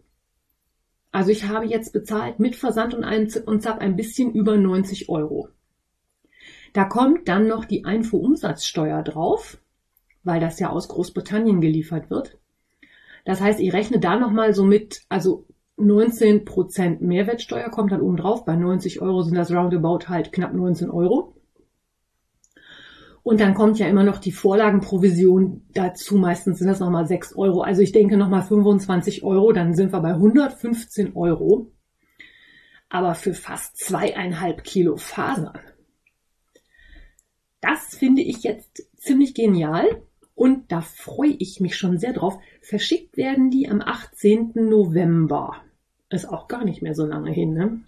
also 1.13 1.29
ich 1.29 1.48
habe 1.48 1.65
jetzt 1.65 1.93
bezahlt 1.93 2.39
mit 2.39 2.55
Versand 2.55 2.96
und 2.96 3.03
allem 3.03 3.29
und 3.46 3.62
Zap 3.62 3.79
ein 3.79 3.96
bisschen 3.96 4.34
über 4.34 4.58
90 4.58 5.10
Euro. 5.10 5.48
Da 6.74 6.86
kommt 6.86 7.27
dann 7.27 7.48
noch 7.48 7.65
die 7.65 7.86
Einfuhrumsatzsteuer 7.86 9.03
drauf, 9.03 9.60
weil 10.24 10.39
das 10.39 10.60
ja 10.60 10.72
aus 10.72 10.88
Großbritannien 10.88 11.62
geliefert 11.62 12.10
wird. 12.10 12.39
Das 13.25 13.41
heißt, 13.41 13.60
ich 13.60 13.74
rechne 13.74 14.00
da 14.00 14.17
nochmal 14.17 14.55
so 14.55 14.65
mit, 14.65 15.03
also 15.08 15.46
19 15.77 16.46
Prozent 16.46 17.01
Mehrwertsteuer 17.01 17.70
kommt 17.70 17.91
dann 17.91 18.01
oben 18.01 18.17
drauf. 18.17 18.43
Bei 18.43 18.55
90 18.55 19.01
Euro 19.01 19.22
sind 19.22 19.36
das 19.36 19.51
roundabout 19.51 20.10
halt 20.10 20.32
knapp 20.32 20.53
19 20.53 20.89
Euro. 20.89 21.33
Und 23.24 23.39
dann 23.39 23.53
kommt 23.53 23.80
ja 23.80 23.88
immer 23.88 24.03
noch 24.03 24.18
die 24.18 24.34
Vorlagenprovision 24.34 25.65
dazu. 25.74 26.18
Meistens 26.18 26.60
sind 26.60 26.68
das 26.68 26.80
nochmal 26.80 27.08
6 27.08 27.36
Euro. 27.36 27.62
Also 27.62 27.82
ich 27.82 27.94
denke 27.94 28.18
nochmal 28.18 28.44
25 28.44 29.24
Euro. 29.24 29.53
Dann 29.53 29.74
sind 29.74 29.94
wir 29.94 30.01
bei 30.01 30.10
115 30.10 31.15
Euro. 31.15 31.72
Aber 32.89 33.15
für 33.15 33.34
fast 33.34 33.77
zweieinhalb 33.77 34.63
Kilo 34.63 34.98
Fasern 34.98 35.58
das 37.63 37.96
finde 37.96 38.22
ich 38.22 38.44
jetzt 38.44 38.86
ziemlich 38.98 39.34
genial 39.34 40.03
und 40.36 40.70
da 40.72 40.82
freue 40.82 41.36
ich 41.39 41.62
mich 41.62 41.77
schon 41.77 41.98
sehr 41.98 42.12
drauf. 42.12 42.38
Verschickt 42.62 43.15
werden 43.15 43.51
die 43.51 43.70
am 43.70 43.80
18. 43.80 44.51
November. 44.56 45.56
Ist 46.10 46.27
auch 46.27 46.50
gar 46.50 46.65
nicht 46.65 46.82
mehr 46.82 46.94
so 46.94 47.06
lange 47.06 47.32
hin, 47.32 47.53
ne? 47.53 47.82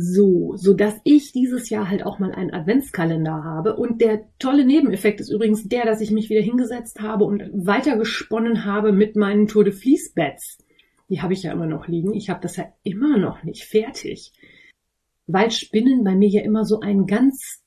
So, 0.00 0.54
so 0.56 0.74
dass 0.74 0.94
ich 1.02 1.32
dieses 1.32 1.70
Jahr 1.70 1.88
halt 1.90 2.06
auch 2.06 2.18
mal 2.18 2.30
einen 2.30 2.52
Adventskalender 2.52 3.42
habe. 3.42 3.76
Und 3.76 4.00
der 4.00 4.26
tolle 4.38 4.64
Nebeneffekt 4.64 5.20
ist 5.20 5.30
übrigens 5.30 5.68
der, 5.68 5.84
dass 5.84 6.00
ich 6.00 6.12
mich 6.12 6.30
wieder 6.30 6.42
hingesetzt 6.42 7.00
habe 7.00 7.24
und 7.24 7.42
weitergesponnen 7.52 8.64
habe 8.64 8.92
mit 8.92 9.16
meinen 9.16 9.48
Tour 9.48 9.64
de 9.64 9.72
Fleece 9.72 10.12
Beds. 10.14 10.58
Die 11.08 11.20
habe 11.20 11.32
ich 11.32 11.42
ja 11.42 11.52
immer 11.52 11.66
noch 11.66 11.88
liegen. 11.88 12.14
Ich 12.14 12.30
habe 12.30 12.40
das 12.40 12.56
ja 12.56 12.66
immer 12.84 13.18
noch 13.18 13.42
nicht 13.42 13.64
fertig 13.64 14.32
weil 15.28 15.50
Spinnen 15.50 16.02
bei 16.02 16.16
mir 16.16 16.28
ja 16.28 16.42
immer 16.42 16.64
so 16.64 16.80
ein 16.80 17.06
ganz 17.06 17.62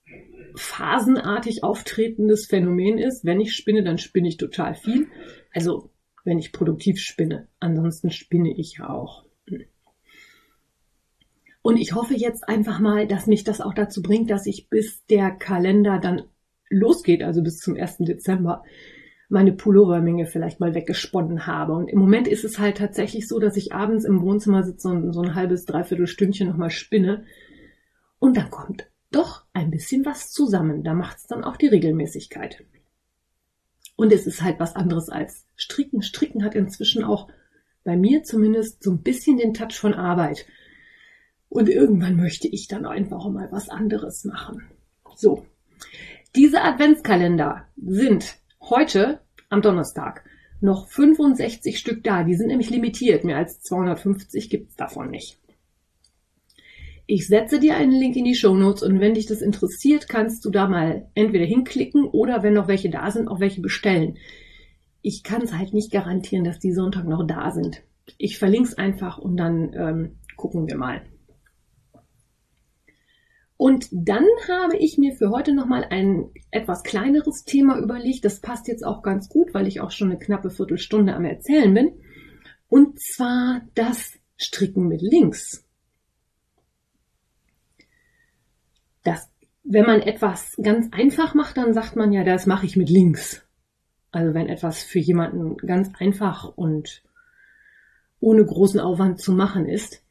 phasenartig 0.56 1.64
auftretendes 1.64 2.48
Phänomen 2.48 2.98
ist. 2.98 3.24
Wenn 3.24 3.40
ich 3.40 3.56
spinne, 3.56 3.84
dann 3.84 4.00
spinne 4.00 4.28
ich 4.28 4.38
total 4.38 4.76
viel. 4.76 5.08
Also 5.54 5.92
wenn 6.26 6.40
ich 6.40 6.52
produktiv 6.52 7.00
spinne. 7.00 7.48
Ansonsten 7.60 8.10
spinne 8.10 8.52
ich 8.58 8.80
ja 8.80 8.90
auch. 8.90 9.24
Und 11.62 11.78
ich 11.78 11.94
hoffe 11.94 12.16
jetzt 12.16 12.48
einfach 12.48 12.80
mal, 12.80 13.08
dass 13.08 13.28
mich 13.28 13.44
das 13.44 13.62
auch 13.62 13.74
dazu 13.74 14.02
bringt, 14.02 14.32
dass 14.32 14.46
ich 14.48 14.70
bis 14.70 15.06
der 15.06 15.32
Kalender 15.32 16.00
dann 16.00 16.24
losgeht, 16.70 17.24
also 17.24 17.44
bis 17.44 17.58
zum 17.58 17.76
1. 17.76 17.98
Dezember, 18.00 18.64
meine 19.30 19.54
Pullovermenge 19.54 20.26
vielleicht 20.26 20.60
mal 20.60 20.74
weggesponnen 20.74 21.46
habe. 21.46 21.74
Und 21.74 21.88
im 21.88 22.00
Moment 22.00 22.28
ist 22.28 22.44
es 22.44 22.60
halt 22.60 22.78
tatsächlich 22.78 23.28
so, 23.28 23.40
dass 23.40 23.56
ich 23.58 23.74
abends 23.74 24.06
im 24.06 24.22
Wohnzimmer 24.22 24.64
sitze 24.64 24.90
und 24.90 25.14
so 25.14 25.22
ein 25.22 25.36
halbes, 25.36 25.66
dreiviertel 25.66 26.08
Stündchen 26.08 26.50
nochmal 26.50 26.72
spinne 26.72 27.26
und 28.22 28.38
dann 28.38 28.52
kommt 28.52 28.88
doch 29.12 29.46
ein 29.52 29.72
bisschen 29.72 30.06
was 30.06 30.32
zusammen. 30.32 30.84
Da 30.84 30.94
macht 30.94 31.18
es 31.18 31.28
dann 31.28 31.44
auch 31.44 31.58
die 31.58 31.68
Regelmäßigkeit. 31.68 32.64
Und 33.96 34.14
es 34.14 34.28
ist 34.28 34.42
halt 34.42 34.60
was 34.60 34.76
anderes 34.76 35.10
als 35.10 35.48
Stricken. 35.56 36.02
Stricken 36.02 36.44
hat 36.44 36.56
inzwischen 36.56 37.04
auch 37.04 37.30
bei 37.84 37.98
mir 37.98 38.24
zumindest 38.24 38.84
so 38.84 38.92
ein 38.92 39.02
bisschen 39.02 39.38
den 39.38 39.54
Touch 39.54 39.74
von 39.74 39.94
Arbeit. 39.94 40.46
Und 41.52 41.68
irgendwann 41.68 42.16
möchte 42.16 42.48
ich 42.48 42.70
dann 42.70 42.86
einfach 42.86 43.28
mal 43.30 43.52
was 43.52 43.68
anderes 43.68 44.24
machen. 44.24 44.64
So. 45.18 45.46
Diese 46.34 46.62
Adventskalender 46.62 47.68
sind 47.76 48.38
heute 48.62 49.20
am 49.50 49.62
Donnerstag 49.62 50.24
noch 50.62 50.88
65 50.88 51.78
Stück 51.78 52.06
da. 52.06 52.24
Die 52.24 52.36
sind 52.36 52.48
nämlich 52.48 52.70
limitiert. 52.70 53.26
Mehr 53.26 53.36
als 53.36 53.60
250 53.64 54.50
gibt's 54.50 54.78
davon 54.78 55.12
nicht. 55.12 55.40
Ich 57.06 57.28
setze 57.28 57.60
dir 57.60 57.76
einen 57.76 57.92
Link 57.92 58.16
in 58.16 58.24
die 58.24 58.36
Show 58.36 58.56
Notes 58.56 58.82
und 58.82 59.02
wenn 59.02 59.16
dich 59.16 59.26
das 59.26 59.42
interessiert, 59.42 60.08
kannst 60.08 60.46
du 60.46 60.52
da 60.52 60.70
mal 60.70 61.10
entweder 61.16 61.44
hinklicken 61.44 62.06
oder 62.06 62.44
wenn 62.44 62.54
noch 62.54 62.70
welche 62.70 62.90
da 62.90 63.12
sind, 63.12 63.28
auch 63.28 63.42
welche 63.42 63.60
bestellen. 63.60 64.18
Ich 65.02 65.22
kann 65.22 65.42
es 65.42 65.52
halt 65.52 65.74
nicht 65.74 65.92
garantieren, 65.92 66.46
dass 66.46 66.60
die 66.60 66.72
Sonntag 66.72 67.06
noch 67.06 67.28
da 67.28 67.52
sind. 67.52 67.84
Ich 68.18 68.40
verlinke 68.40 68.70
es 68.70 68.78
einfach 68.78 69.18
und 69.18 69.36
dann 69.36 69.74
ähm, 69.74 70.16
gucken 70.38 70.70
wir 70.70 70.78
mal. 70.78 71.02
Und 73.62 73.90
dann 73.92 74.26
habe 74.48 74.76
ich 74.76 74.98
mir 74.98 75.14
für 75.14 75.30
heute 75.30 75.54
nochmal 75.54 75.86
ein 75.88 76.32
etwas 76.50 76.82
kleineres 76.82 77.44
Thema 77.44 77.78
überlegt. 77.78 78.26
Das 78.26 78.40
passt 78.40 78.68
jetzt 78.68 78.84
auch 78.84 79.04
ganz 79.04 79.30
gut, 79.30 79.54
weil 79.54 79.68
ich 79.68 79.82
auch 79.82 79.92
schon 79.92 80.10
eine 80.10 80.18
knappe 80.18 80.50
Viertelstunde 80.50 81.14
am 81.14 81.26
Erzählen 81.26 81.72
bin. 81.72 82.02
Und 82.70 83.00
zwar 83.00 83.62
das 83.76 84.14
Stricken 84.36 84.88
mit 84.88 85.04
links. 85.04 85.64
Das, 89.04 89.32
wenn 89.64 89.86
man 89.86 90.02
etwas 90.02 90.56
ganz 90.60 90.88
einfach 90.92 91.36
macht, 91.36 91.58
dann 91.58 91.76
sagt 91.76 91.96
man 91.96 92.12
ja, 92.12 92.24
das 92.24 92.48
mache 92.48 92.66
ich 92.66 92.76
mit 92.76 92.90
links. 92.90 93.46
Also 94.12 94.34
wenn 94.34 94.50
etwas 94.50 94.82
für 94.82 94.98
jemanden 94.98 95.58
ganz 95.58 95.92
einfach 96.00 96.46
und 96.46 97.04
ohne 98.20 98.44
großen 98.44 98.80
Aufwand 98.80 99.22
zu 99.22 99.34
machen 99.34 99.68
ist. 99.68 100.04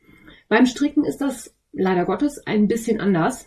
Beim 0.49 0.67
Stricken 0.67 1.05
ist 1.05 1.21
das 1.21 1.53
leider 1.73 2.05
Gottes 2.05 2.47
ein 2.47 2.69
bisschen 2.69 3.01
anders. 3.01 3.47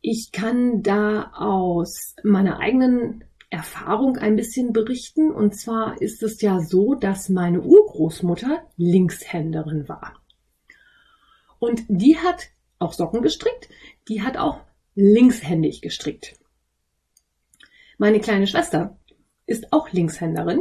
Ich 0.00 0.30
kann 0.32 0.82
da 0.82 1.32
aus 1.34 2.14
meiner 2.22 2.60
eigenen 2.60 3.24
Erfahrung 3.50 4.16
ein 4.16 4.36
bisschen 4.36 4.72
berichten. 4.72 5.30
Und 5.30 5.54
zwar 5.54 6.00
ist 6.00 6.22
es 6.22 6.40
ja 6.40 6.60
so, 6.60 6.94
dass 6.94 7.28
meine 7.28 7.62
Urgroßmutter 7.62 8.66
Linkshänderin 8.76 9.88
war. 9.88 10.22
Und 11.58 11.82
die 11.88 12.16
hat 12.18 12.48
auch 12.78 12.92
Socken 12.92 13.22
gestrickt, 13.22 13.68
die 14.08 14.22
hat 14.22 14.36
auch 14.36 14.60
linkshändig 14.94 15.82
gestrickt. 15.82 16.34
Meine 17.98 18.20
kleine 18.20 18.46
Schwester 18.46 18.96
ist 19.46 19.72
auch 19.72 19.90
Linkshänderin. 19.90 20.60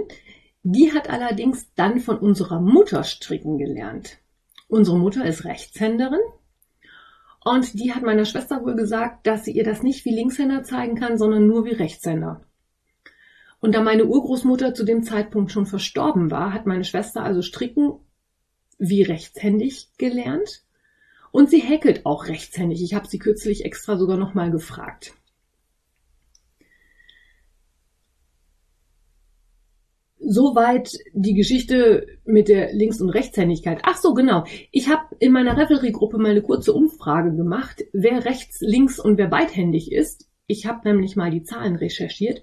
Die 0.64 0.92
hat 0.94 1.10
allerdings 1.10 1.72
dann 1.76 2.00
von 2.00 2.18
unserer 2.18 2.60
Mutter 2.60 3.04
stricken 3.04 3.58
gelernt. 3.58 4.18
Unsere 4.68 4.98
Mutter 4.98 5.26
ist 5.26 5.46
Rechtshänderin 5.46 6.20
und 7.44 7.80
die 7.80 7.94
hat 7.94 8.04
meiner 8.04 8.26
Schwester 8.26 8.62
wohl 8.64 8.76
gesagt, 8.76 9.26
dass 9.26 9.46
sie 9.46 9.52
ihr 9.52 9.64
das 9.64 9.82
nicht 9.82 10.04
wie 10.04 10.14
Linkshänder 10.14 10.64
zeigen 10.64 10.96
kann, 10.96 11.18
sondern 11.18 11.48
nur 11.48 11.66
wie 11.66 11.74
Rechtshänder. 11.74 12.42
Und 13.60 13.74
da 13.74 13.82
meine 13.82 14.06
Urgroßmutter 14.06 14.74
zu 14.74 14.84
dem 14.84 15.04
Zeitpunkt 15.04 15.52
schon 15.52 15.66
verstorben 15.66 16.30
war, 16.30 16.54
hat 16.54 16.66
meine 16.66 16.84
Schwester 16.84 17.24
also 17.24 17.42
stricken 17.42 17.94
wie 18.78 19.02
rechtshändig 19.02 19.90
gelernt 19.98 20.64
und 21.32 21.50
sie 21.50 21.60
häkelt 21.60 22.06
auch 22.06 22.28
rechtshändig. 22.28 22.84
Ich 22.84 22.94
habe 22.94 23.08
sie 23.08 23.20
kürzlich 23.20 23.66
extra 23.66 23.98
sogar 23.98 24.18
noch 24.18 24.34
mal 24.34 24.52
gefragt. 24.52 25.14
Soweit 30.30 30.92
die 31.14 31.36
Geschichte 31.36 32.06
mit 32.26 32.50
der 32.50 32.74
Links- 32.74 33.00
und 33.00 33.12
Rechtshändigkeit. 33.12 33.80
Ach 33.84 33.96
so, 33.96 34.14
genau. 34.14 34.44
Ich 34.74 34.90
habe 34.90 35.04
in 35.20 35.32
meiner 35.32 35.56
Revelry-Gruppe 35.56 36.18
mal 36.18 36.32
eine 36.32 36.42
kurze 36.42 36.74
Umfrage 36.74 37.34
gemacht, 37.34 37.86
wer 37.94 38.26
rechts, 38.26 38.60
links 38.60 39.00
und 39.00 39.18
wer 39.18 39.28
beidhändig 39.28 39.90
ist. 39.90 40.28
Ich 40.46 40.66
habe 40.66 40.86
nämlich 40.86 41.16
mal 41.16 41.32
die 41.32 41.44
Zahlen 41.44 41.78
recherchiert. 41.78 42.42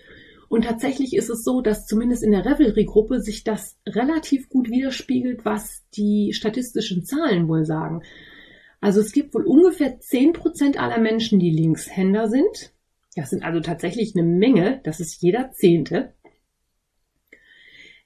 Und 0.49 0.65
tatsächlich 0.65 1.15
ist 1.15 1.29
es 1.29 1.45
so, 1.45 1.61
dass 1.61 1.87
zumindest 1.87 2.23
in 2.23 2.31
der 2.31 2.47
Revelry-Gruppe 2.47 3.21
sich 3.21 3.45
das 3.45 3.77
relativ 3.87 4.49
gut 4.49 4.71
widerspiegelt, 4.71 5.45
was 5.45 5.83
die 5.95 6.33
statistischen 6.33 7.05
Zahlen 7.05 7.49
wohl 7.49 7.67
sagen. 7.67 8.03
Also 8.81 9.03
es 9.03 9.13
gibt 9.13 9.35
wohl 9.35 9.45
ungefähr 9.45 10.01
10% 10.01 10.79
aller 10.79 11.01
Menschen, 11.01 11.39
die 11.39 11.51
Linkshänder 11.51 12.29
sind. 12.29 12.73
Das 13.15 13.29
sind 13.29 13.45
also 13.45 13.61
tatsächlich 13.61 14.15
eine 14.17 14.27
Menge. 14.27 14.81
Das 14.85 15.01
ist 15.01 15.21
jeder 15.21 15.53
Zehnte. 15.53 16.15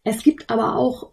Es 0.04 0.22
gibt 0.22 0.50
aber 0.50 0.76
auch 0.76 1.12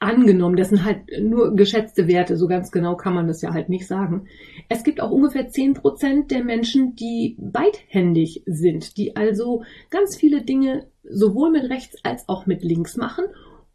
angenommen, 0.00 0.56
das 0.56 0.68
sind 0.68 0.84
halt 0.84 1.06
nur 1.20 1.56
geschätzte 1.56 2.06
Werte, 2.06 2.36
so 2.36 2.46
ganz 2.46 2.70
genau 2.70 2.96
kann 2.96 3.14
man 3.14 3.26
das 3.26 3.42
ja 3.42 3.52
halt 3.52 3.68
nicht 3.68 3.86
sagen. 3.86 4.28
Es 4.68 4.84
gibt 4.84 5.00
auch 5.00 5.10
ungefähr 5.10 5.48
zehn 5.48 5.74
Prozent 5.74 6.30
der 6.30 6.44
Menschen, 6.44 6.94
die 6.94 7.36
beidhändig 7.38 8.42
sind, 8.46 8.96
die 8.96 9.16
also 9.16 9.64
ganz 9.90 10.16
viele 10.16 10.42
Dinge 10.42 10.86
sowohl 11.02 11.50
mit 11.50 11.68
rechts 11.68 11.96
als 12.04 12.28
auch 12.28 12.46
mit 12.46 12.62
links 12.62 12.96
machen 12.96 13.24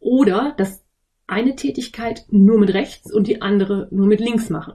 oder 0.00 0.54
das 0.56 0.82
eine 1.26 1.56
Tätigkeit 1.56 2.24
nur 2.30 2.58
mit 2.58 2.72
rechts 2.72 3.12
und 3.12 3.26
die 3.26 3.42
andere 3.42 3.88
nur 3.90 4.06
mit 4.06 4.20
links 4.20 4.50
machen. 4.50 4.74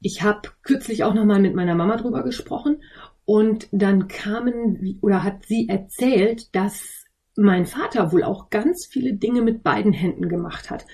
Ich 0.00 0.22
habe 0.22 0.50
kürzlich 0.62 1.02
auch 1.02 1.14
nochmal 1.14 1.40
mit 1.40 1.54
meiner 1.54 1.74
Mama 1.74 1.96
drüber 1.96 2.22
gesprochen 2.22 2.82
und 3.24 3.68
dann 3.72 4.06
kamen 4.06 4.98
oder 5.00 5.24
hat 5.24 5.46
sie 5.46 5.68
erzählt, 5.68 6.54
dass 6.54 7.03
mein 7.36 7.66
Vater 7.66 8.12
wohl 8.12 8.22
auch 8.22 8.50
ganz 8.50 8.86
viele 8.86 9.14
Dinge 9.14 9.42
mit 9.42 9.62
beiden 9.62 9.92
Händen 9.92 10.28
gemacht 10.28 10.70
hat. 10.70 10.86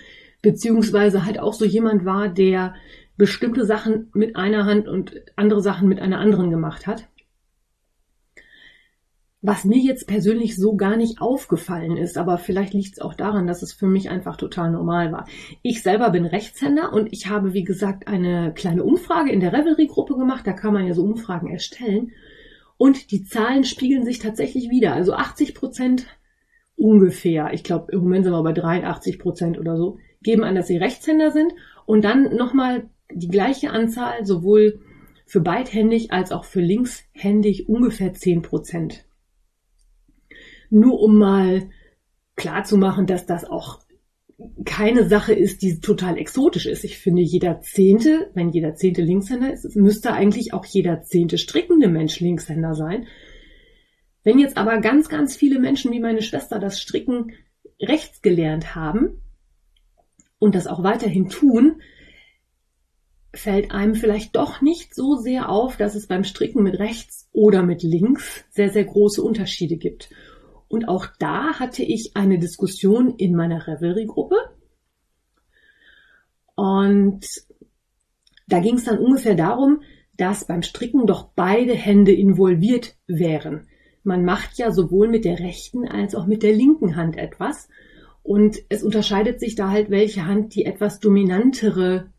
Beziehungsweise 0.43 1.25
halt 1.27 1.39
auch 1.39 1.53
so 1.53 1.65
jemand 1.65 2.05
war, 2.05 2.29
der 2.29 2.75
bestimmte 3.17 3.67
Sachen 3.67 4.09
mit 4.15 4.37
einer 4.37 4.65
Hand 4.65 4.89
und 4.89 5.23
andere 5.37 5.61
Sachen 5.61 5.89
mit 5.89 6.01
einer 6.01 6.19
anderen 6.19 6.51
gemacht 6.51 6.87
hat. 6.87 7.07
Was 9.43 9.65
mir 9.65 9.79
jetzt 9.79 10.07
persönlich 10.07 10.57
so 10.57 10.77
gar 10.77 10.97
nicht 10.97 11.21
aufgefallen 11.23 11.97
ist, 11.97 12.19
aber 12.19 12.37
vielleicht 12.37 12.75
liegt 12.75 12.93
es 12.93 13.01
auch 13.01 13.15
daran, 13.15 13.47
dass 13.47 13.63
es 13.63 13.73
für 13.73 13.87
mich 13.87 14.11
einfach 14.11 14.37
total 14.37 14.71
normal 14.71 15.13
war. 15.13 15.27
Ich 15.63 15.83
selber 15.83 16.11
bin 16.11 16.27
Rechtshänder 16.27 16.93
und 16.93 17.11
ich 17.13 17.29
habe, 17.29 17.55
wie 17.55 17.65
gesagt, 17.65 18.07
eine 18.07 18.53
kleine 18.55 18.85
Umfrage 18.85 19.33
in 19.33 19.41
der 19.41 19.53
Revelry-Gruppe 19.53 20.17
gemacht. 20.17 20.47
Da 20.47 20.53
kann 20.53 20.75
man 20.75 20.87
ja 20.87 20.93
so 20.93 21.03
Umfragen 21.03 21.51
erstellen. 21.51 22.13
Und 22.77 23.13
die 23.13 23.25
Zahlen 23.25 23.65
spiegeln 23.65 24.05
sich 24.05 24.19
tatsächlich 24.19 24.69
wieder. 24.71 24.95
Also 24.95 25.15
80 25.15 25.55
Prozent 25.55 26.07
ungefähr, 26.81 27.53
ich 27.53 27.63
glaube, 27.63 27.93
im 27.93 28.01
Moment 28.01 28.25
sind 28.25 28.33
wir 28.33 28.43
bei 28.43 28.53
83 28.53 29.19
Prozent 29.19 29.59
oder 29.59 29.77
so, 29.77 29.99
geben 30.23 30.43
an, 30.43 30.55
dass 30.55 30.67
sie 30.67 30.79
Rechtshänder 30.79 31.31
sind 31.31 31.53
und 31.87 32.05
dann 32.05 32.35
nochmal 32.35 32.89
die 33.13 33.29
gleiche 33.29 33.71
Anzahl 33.71 34.25
sowohl 34.25 34.81
für 35.27 35.41
beidhändig 35.41 36.13
als 36.13 36.33
auch 36.33 36.45
für 36.45 36.61
linkshändig 36.61 37.69
ungefähr 37.69 38.15
10 38.15 38.43
Prozent. 38.43 39.05
Nur 40.71 41.01
um 41.01 41.19
mal 41.19 41.69
klar 42.37 42.65
zu 42.65 42.77
machen, 42.79 43.07
dass 43.07 43.27
das 43.27 43.45
auch 43.45 43.81
keine 44.65 45.07
Sache 45.07 45.35
ist, 45.35 45.63
die 45.63 45.81
total 45.81 46.17
exotisch 46.17 46.67
ist. 46.67 46.85
Ich 46.85 46.99
finde, 46.99 47.21
jeder 47.23 47.61
Zehnte, 47.61 48.31
wenn 48.35 48.51
jeder 48.51 48.75
Zehnte 48.75 49.03
Linkshänder 49.03 49.53
ist, 49.53 49.77
müsste 49.77 50.13
eigentlich 50.13 50.55
auch 50.55 50.65
jeder 50.65 51.03
Zehnte 51.03 51.37
strickende 51.37 51.89
Mensch 51.89 52.21
Linkshänder 52.21 52.75
sein. 52.75 53.07
Wenn 54.23 54.39
jetzt 54.39 54.57
aber 54.57 54.81
ganz, 54.81 55.09
ganz 55.09 55.35
viele 55.35 55.59
Menschen 55.59 55.93
wie 55.93 56.01
meine 56.01 56.23
Schwester 56.23 56.59
das 56.59 56.81
Stricken 56.81 57.33
rechts 57.81 58.21
gelernt 58.23 58.75
haben 58.75 59.23
und 60.39 60.55
das 60.55 60.67
auch 60.67 60.83
weiterhin 60.83 61.29
tun, 61.29 61.81
fällt 63.33 63.71
einem 63.71 63.95
vielleicht 63.95 64.37
doch 64.37 64.61
nicht 64.61 64.95
so 64.95 65.17
sehr 65.17 65.49
auf, 65.49 65.77
dass 65.77 65.95
es 65.95 66.07
beim 66.07 66.25
Stricken 66.25 66.63
mit 66.63 66.79
rechts 66.79 67.29
oder 67.33 67.63
mit 67.63 67.83
links 67.83 68.45
sehr, 68.51 68.71
sehr 68.71 68.85
große 68.85 69.23
Unterschiede 69.23 69.77
gibt. 69.77 70.11
Und 70.69 70.89
auch 70.89 71.07
da 71.19 71.59
hatte 71.59 71.83
ich 71.83 72.13
eine 72.15 72.39
Diskussion 72.39 73.15
in 73.17 73.35
meiner 73.35 73.67
Revelry-Gruppe. 73.67 74.37
Und 76.55 77.27
da 78.47 78.61
ging 78.61 78.75
es 78.75 78.85
dann 78.85 78.99
ungefähr 78.99 79.35
darum, 79.35 79.83
dass 80.17 80.47
beim 80.47 80.63
Stricken 80.63 81.07
doch 81.07 81.31
beide 81.35 81.75
Hände 81.75 82.13
involviert 82.13 82.97
wären 83.07 83.70
man 84.03 84.25
macht 84.25 84.59
ja 84.59 84.71
sowohl 84.73 85.09
mit 85.09 85.25
der 85.25 85.39
rechten 85.39 85.87
als 85.87 86.15
auch 86.15 86.27
mit 86.27 86.43
der 86.43 86.53
linken 86.53 86.97
Hand 86.97 87.17
etwas. 87.17 87.69
Und 88.23 88.59
es 88.69 88.83
unterscheidet 88.83 89.41
sich 89.41 89.55
da 89.55 89.71
halt, 89.71 89.91
welche 89.91 90.27
Hand 90.27 90.55
die 90.55 90.65
etwas 90.65 91.01
dominantere 91.01 92.11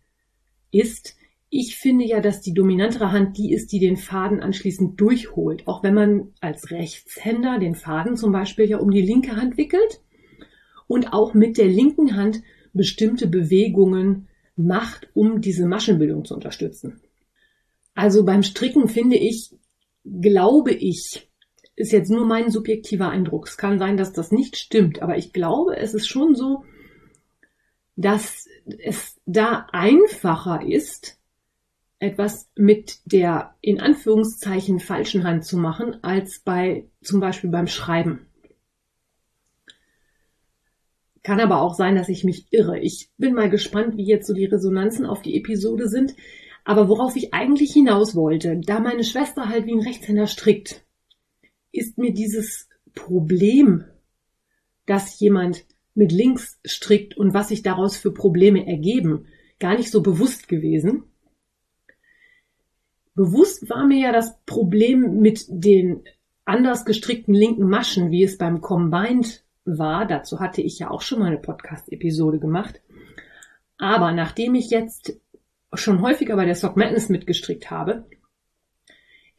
ist. 0.71 1.15
Ich 1.49 1.75
finde 1.75 2.05
ja, 2.05 2.21
dass 2.21 2.41
die 2.41 2.53
dominantere 2.53 3.11
Hand 3.11 3.37
die 3.37 3.51
ist, 3.53 3.71
die 3.71 3.79
den 3.79 3.97
Faden 3.97 4.39
anschließend 4.39 4.99
durchholt. 4.99 5.67
Auch 5.67 5.83
wenn 5.83 5.93
man 5.93 6.29
als 6.39 6.71
Rechtshänder 6.71 7.59
den 7.59 7.75
Faden 7.75 8.15
zum 8.15 8.31
Beispiel 8.31 8.65
ja 8.65 8.77
um 8.77 8.91
die 8.91 9.01
linke 9.01 9.35
Hand 9.35 9.57
wickelt 9.57 10.01
und 10.87 11.13
auch 11.13 11.33
mit 11.33 11.57
der 11.57 11.67
linken 11.67 12.15
Hand 12.15 12.41
bestimmte 12.73 13.27
Bewegungen 13.27 14.27
macht, 14.55 15.09
um 15.13 15.41
diese 15.41 15.65
Maschenbildung 15.65 16.25
zu 16.25 16.33
unterstützen. 16.33 17.01
Also 17.95 18.23
beim 18.23 18.43
Stricken 18.43 18.87
finde 18.87 19.17
ich, 19.17 19.51
glaube 20.03 20.71
ich, 20.71 21.29
ist 21.81 21.91
jetzt 21.91 22.11
nur 22.11 22.25
mein 22.25 22.49
subjektiver 22.49 23.09
Eindruck. 23.09 23.47
Es 23.47 23.57
kann 23.57 23.79
sein, 23.79 23.97
dass 23.97 24.13
das 24.13 24.31
nicht 24.31 24.55
stimmt, 24.55 25.01
aber 25.01 25.17
ich 25.17 25.33
glaube, 25.33 25.75
es 25.75 25.93
ist 25.93 26.07
schon 26.07 26.35
so, 26.35 26.63
dass 27.95 28.47
es 28.65 29.19
da 29.25 29.67
einfacher 29.71 30.61
ist, 30.65 31.17
etwas 31.99 32.49
mit 32.55 32.99
der 33.05 33.55
in 33.61 33.79
Anführungszeichen 33.79 34.79
falschen 34.79 35.23
Hand 35.23 35.45
zu 35.45 35.57
machen, 35.57 36.03
als 36.03 36.39
bei 36.39 36.87
zum 37.01 37.19
Beispiel 37.19 37.49
beim 37.49 37.67
Schreiben. 37.67 38.27
Kann 41.23 41.39
aber 41.39 41.61
auch 41.61 41.75
sein, 41.75 41.95
dass 41.95 42.09
ich 42.09 42.23
mich 42.23 42.47
irre. 42.51 42.79
Ich 42.79 43.09
bin 43.17 43.33
mal 43.33 43.49
gespannt, 43.49 43.97
wie 43.97 44.05
jetzt 44.05 44.27
so 44.27 44.33
die 44.33 44.45
Resonanzen 44.45 45.05
auf 45.05 45.21
die 45.21 45.37
Episode 45.37 45.87
sind. 45.87 46.15
Aber 46.63 46.89
worauf 46.89 47.15
ich 47.15 47.33
eigentlich 47.33 47.73
hinaus 47.73 48.15
wollte, 48.15 48.59
da 48.63 48.79
meine 48.79 49.03
Schwester 49.03 49.49
halt 49.49 49.65
wie 49.65 49.73
ein 49.73 49.81
Rechtshänder 49.81 50.27
strickt, 50.27 50.83
ist 51.71 51.97
mir 51.97 52.13
dieses 52.13 52.67
Problem, 52.93 53.85
dass 54.85 55.19
jemand 55.19 55.65
mit 55.93 56.11
links 56.11 56.59
strickt 56.65 57.17
und 57.17 57.33
was 57.33 57.49
sich 57.49 57.63
daraus 57.63 57.97
für 57.97 58.13
Probleme 58.13 58.65
ergeben, 58.67 59.27
gar 59.59 59.77
nicht 59.77 59.91
so 59.91 60.01
bewusst 60.01 60.47
gewesen. 60.47 61.03
Bewusst 63.13 63.69
war 63.69 63.85
mir 63.85 63.99
ja 63.99 64.11
das 64.11 64.39
Problem 64.45 65.19
mit 65.19 65.45
den 65.49 66.03
anders 66.45 66.85
gestrickten 66.85 67.33
linken 67.33 67.69
Maschen, 67.69 68.09
wie 68.11 68.23
es 68.23 68.37
beim 68.37 68.61
Combined 68.61 69.43
war. 69.65 70.05
Dazu 70.05 70.39
hatte 70.39 70.61
ich 70.61 70.79
ja 70.79 70.89
auch 70.89 71.01
schon 71.01 71.19
mal 71.19 71.27
eine 71.27 71.37
Podcast-Episode 71.37 72.39
gemacht. 72.39 72.81
Aber 73.77 74.11
nachdem 74.11 74.55
ich 74.55 74.69
jetzt 74.69 75.19
schon 75.73 76.01
häufiger 76.01 76.35
bei 76.35 76.45
der 76.45 76.55
Sock 76.55 76.77
Madness 76.77 77.09
mitgestrickt 77.09 77.69
habe, 77.69 78.05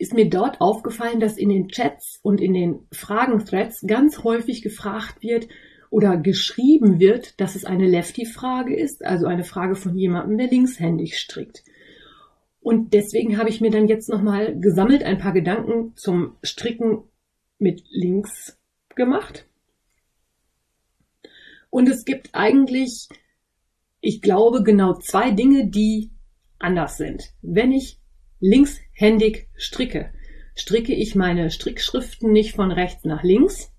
ist 0.02 0.14
mir 0.14 0.28
dort 0.28 0.60
aufgefallen, 0.60 1.20
dass 1.20 1.38
in 1.38 1.48
den 1.48 1.68
Chats 1.68 2.18
und 2.22 2.40
in 2.40 2.54
den 2.54 2.88
Fragen-Threads 2.90 3.84
ganz 3.86 4.24
häufig 4.24 4.60
gefragt 4.60 5.22
wird 5.22 5.46
oder 5.90 6.16
geschrieben 6.16 6.98
wird, 6.98 7.40
dass 7.40 7.54
es 7.54 7.64
eine 7.64 7.86
Lefty-Frage 7.86 8.74
ist, 8.74 9.04
also 9.04 9.26
eine 9.26 9.44
Frage 9.44 9.76
von 9.76 9.96
jemandem, 9.96 10.38
der 10.38 10.48
linkshändig 10.48 11.18
strickt. 11.18 11.62
Und 12.60 12.94
deswegen 12.94 13.38
habe 13.38 13.48
ich 13.48 13.60
mir 13.60 13.70
dann 13.70 13.86
jetzt 13.86 14.08
nochmal 14.08 14.58
gesammelt 14.58 15.04
ein 15.04 15.18
paar 15.18 15.32
Gedanken 15.32 15.92
zum 15.94 16.36
Stricken 16.42 17.04
mit 17.60 17.84
links 17.90 18.58
gemacht. 18.96 19.46
Und 21.70 21.88
es 21.88 22.04
gibt 22.04 22.30
eigentlich, 22.32 23.08
ich 24.00 24.20
glaube, 24.20 24.64
genau 24.64 24.94
zwei 24.94 25.30
Dinge, 25.30 25.68
die 25.68 26.10
anders 26.58 26.96
sind. 26.96 27.22
Wenn 27.40 27.70
ich 27.70 28.01
linkshändig 28.42 29.48
stricke, 29.55 30.11
stricke 30.55 30.92
ich 30.92 31.14
meine 31.14 31.50
Strickschriften 31.50 32.33
nicht 32.33 32.55
von 32.55 32.72
rechts 32.72 33.05
nach 33.05 33.22
links, 33.22 33.72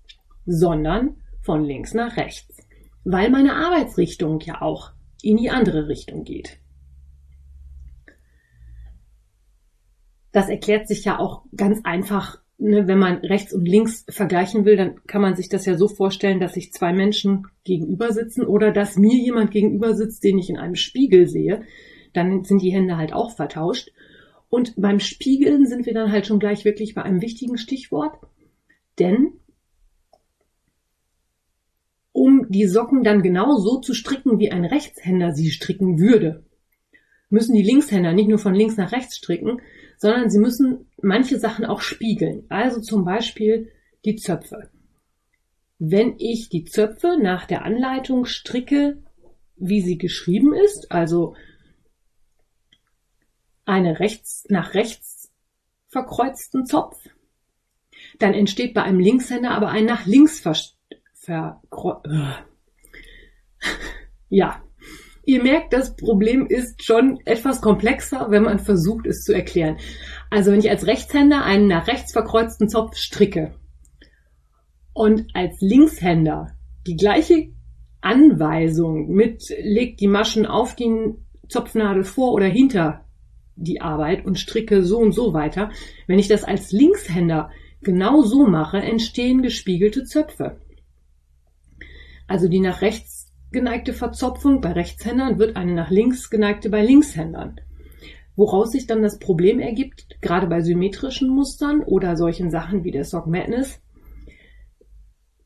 sondern 0.46 1.16
von 1.42 1.64
links 1.64 1.92
nach 1.94 2.16
rechts, 2.16 2.66
weil 3.04 3.30
meine 3.30 3.54
Arbeitsrichtung 3.54 4.40
ja 4.40 4.62
auch 4.62 4.90
in 5.22 5.36
die 5.36 5.50
andere 5.50 5.86
Richtung 5.88 6.24
geht. 6.24 6.58
Das 10.32 10.48
erklärt 10.48 10.88
sich 10.88 11.04
ja 11.04 11.18
auch 11.18 11.44
ganz 11.54 11.80
einfach, 11.84 12.38
ne, 12.58 12.88
wenn 12.88 12.98
man 12.98 13.18
rechts 13.18 13.52
und 13.52 13.66
links 13.66 14.04
vergleichen 14.08 14.64
will, 14.64 14.76
dann 14.76 15.04
kann 15.06 15.20
man 15.20 15.36
sich 15.36 15.48
das 15.50 15.66
ja 15.66 15.76
so 15.76 15.88
vorstellen, 15.88 16.40
dass 16.40 16.54
sich 16.54 16.72
zwei 16.72 16.92
Menschen 16.92 17.46
gegenüber 17.64 18.12
sitzen 18.12 18.44
oder 18.44 18.72
dass 18.72 18.96
mir 18.96 19.14
jemand 19.14 19.50
gegenüber 19.50 19.94
sitzt, 19.94 20.24
den 20.24 20.38
ich 20.38 20.48
in 20.48 20.56
einem 20.56 20.74
Spiegel 20.74 21.28
sehe. 21.28 21.62
Dann 22.14 22.44
sind 22.44 22.62
die 22.62 22.72
Hände 22.72 22.96
halt 22.96 23.12
auch 23.12 23.36
vertauscht. 23.36 23.90
Und 24.54 24.74
beim 24.76 25.00
Spiegeln 25.00 25.66
sind 25.66 25.84
wir 25.84 25.94
dann 25.94 26.12
halt 26.12 26.28
schon 26.28 26.38
gleich 26.38 26.64
wirklich 26.64 26.94
bei 26.94 27.02
einem 27.02 27.20
wichtigen 27.20 27.58
Stichwort, 27.58 28.20
denn 29.00 29.32
um 32.12 32.46
die 32.48 32.68
Socken 32.68 33.02
dann 33.02 33.24
genau 33.24 33.56
so 33.56 33.80
zu 33.80 33.94
stricken, 33.94 34.38
wie 34.38 34.52
ein 34.52 34.64
Rechtshänder 34.64 35.32
sie 35.32 35.50
stricken 35.50 35.98
würde, 35.98 36.44
müssen 37.30 37.56
die 37.56 37.64
Linkshänder 37.64 38.12
nicht 38.12 38.28
nur 38.28 38.38
von 38.38 38.54
links 38.54 38.76
nach 38.76 38.92
rechts 38.92 39.16
stricken, 39.16 39.60
sondern 39.98 40.30
sie 40.30 40.38
müssen 40.38 40.86
manche 41.02 41.40
Sachen 41.40 41.64
auch 41.64 41.80
spiegeln. 41.80 42.44
Also 42.48 42.80
zum 42.80 43.04
Beispiel 43.04 43.72
die 44.04 44.14
Zöpfe. 44.14 44.70
Wenn 45.80 46.14
ich 46.18 46.48
die 46.48 46.62
Zöpfe 46.62 47.18
nach 47.20 47.46
der 47.46 47.64
Anleitung 47.64 48.24
stricke, 48.24 49.02
wie 49.56 49.80
sie 49.80 49.98
geschrieben 49.98 50.54
ist, 50.54 50.92
also 50.92 51.34
eine 53.64 54.00
rechts 54.00 54.44
nach 54.48 54.74
rechts 54.74 55.32
verkreuzten 55.88 56.66
Zopf. 56.66 56.98
Dann 58.18 58.34
entsteht 58.34 58.74
bei 58.74 58.82
einem 58.82 59.00
Linkshänder 59.00 59.50
aber 59.50 59.68
ein 59.68 59.86
nach 59.86 60.06
links 60.06 60.40
ver, 60.40 60.56
ver 61.14 61.62
ja. 64.28 64.60
Ihr 65.26 65.42
merkt, 65.42 65.72
das 65.72 65.96
Problem 65.96 66.46
ist 66.46 66.84
schon 66.84 67.18
etwas 67.24 67.62
komplexer, 67.62 68.26
wenn 68.28 68.42
man 68.42 68.58
versucht, 68.58 69.06
es 69.06 69.24
zu 69.24 69.32
erklären. 69.32 69.78
Also 70.28 70.52
wenn 70.52 70.58
ich 70.58 70.68
als 70.68 70.86
Rechtshänder 70.86 71.42
einen 71.44 71.66
nach 71.66 71.86
rechts 71.86 72.12
verkreuzten 72.12 72.68
Zopf 72.68 72.96
stricke 72.96 73.54
und 74.92 75.34
als 75.34 75.60
Linkshänder 75.60 76.54
die 76.86 76.96
gleiche 76.96 77.48
Anweisung 78.02 79.08
mit 79.08 79.44
legt 79.62 80.00
die 80.00 80.08
Maschen 80.08 80.44
auf 80.44 80.76
die 80.76 81.14
Zopfnadel 81.48 82.04
vor 82.04 82.32
oder 82.32 82.46
hinter 82.46 83.04
die 83.56 83.80
Arbeit 83.80 84.24
und 84.24 84.38
stricke 84.38 84.84
so 84.84 84.98
und 84.98 85.12
so 85.12 85.32
weiter. 85.32 85.70
Wenn 86.06 86.18
ich 86.18 86.28
das 86.28 86.44
als 86.44 86.72
Linkshänder 86.72 87.50
genau 87.82 88.22
so 88.22 88.46
mache, 88.46 88.78
entstehen 88.78 89.42
gespiegelte 89.42 90.04
Zöpfe. 90.04 90.56
Also 92.26 92.48
die 92.48 92.60
nach 92.60 92.80
rechts 92.80 93.30
geneigte 93.52 93.92
Verzopfung 93.92 94.60
bei 94.60 94.72
Rechtshändern 94.72 95.38
wird 95.38 95.56
eine 95.56 95.74
nach 95.74 95.90
links 95.90 96.30
geneigte 96.30 96.70
bei 96.70 96.82
Linkshändern. 96.82 97.60
Woraus 98.36 98.72
sich 98.72 98.86
dann 98.86 99.02
das 99.02 99.18
Problem 99.18 99.60
ergibt, 99.60 100.20
gerade 100.20 100.48
bei 100.48 100.60
symmetrischen 100.60 101.28
Mustern 101.28 101.80
oder 101.80 102.16
solchen 102.16 102.50
Sachen 102.50 102.82
wie 102.82 102.90
der 102.90 103.04
Sock 103.04 103.28
Madness, 103.28 103.80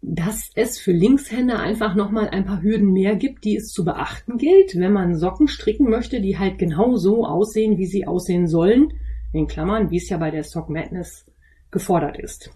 dass 0.00 0.50
es 0.54 0.78
für 0.78 0.92
Linkshänder 0.92 1.58
einfach 1.58 1.94
nochmal 1.94 2.28
ein 2.28 2.44
paar 2.44 2.62
Hürden 2.62 2.92
mehr 2.92 3.16
gibt, 3.16 3.44
die 3.44 3.56
es 3.56 3.72
zu 3.72 3.84
beachten 3.84 4.38
gilt, 4.38 4.76
wenn 4.76 4.92
man 4.92 5.16
Socken 5.16 5.48
stricken 5.48 5.90
möchte, 5.90 6.20
die 6.20 6.38
halt 6.38 6.58
genau 6.58 6.96
so 6.96 7.26
aussehen, 7.26 7.78
wie 7.78 7.87
sie 7.87 8.06
aussehen 8.06 8.46
sollen, 8.46 8.92
in 9.32 9.46
Klammern, 9.46 9.90
wie 9.90 9.96
es 9.96 10.08
ja 10.08 10.16
bei 10.16 10.30
der 10.30 10.44
Sock 10.44 10.70
Madness 10.70 11.26
gefordert 11.70 12.18
ist. 12.18 12.50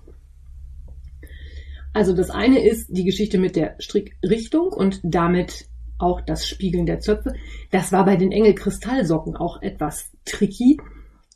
Also 1.92 2.14
das 2.14 2.31
eine 2.31 2.66
ist 2.66 2.88
die 2.96 3.05
Geschichte 3.05 3.38
mit 3.38 3.57
der 3.57 3.76
Strickrichtung 3.78 4.68
und 4.68 5.00
damit 5.02 5.66
auch 5.98 6.20
das 6.20 6.48
Spiegeln 6.48 6.87
der 6.87 7.00
Zöpfe. 7.00 7.35
Das 7.70 7.92
war 7.92 8.05
bei 8.05 8.16
den 8.16 8.33
Engel 8.33 8.55
Kristallsocken 8.55 9.37
auch 9.37 9.61
etwas 9.62 10.11
tricky, 10.24 10.78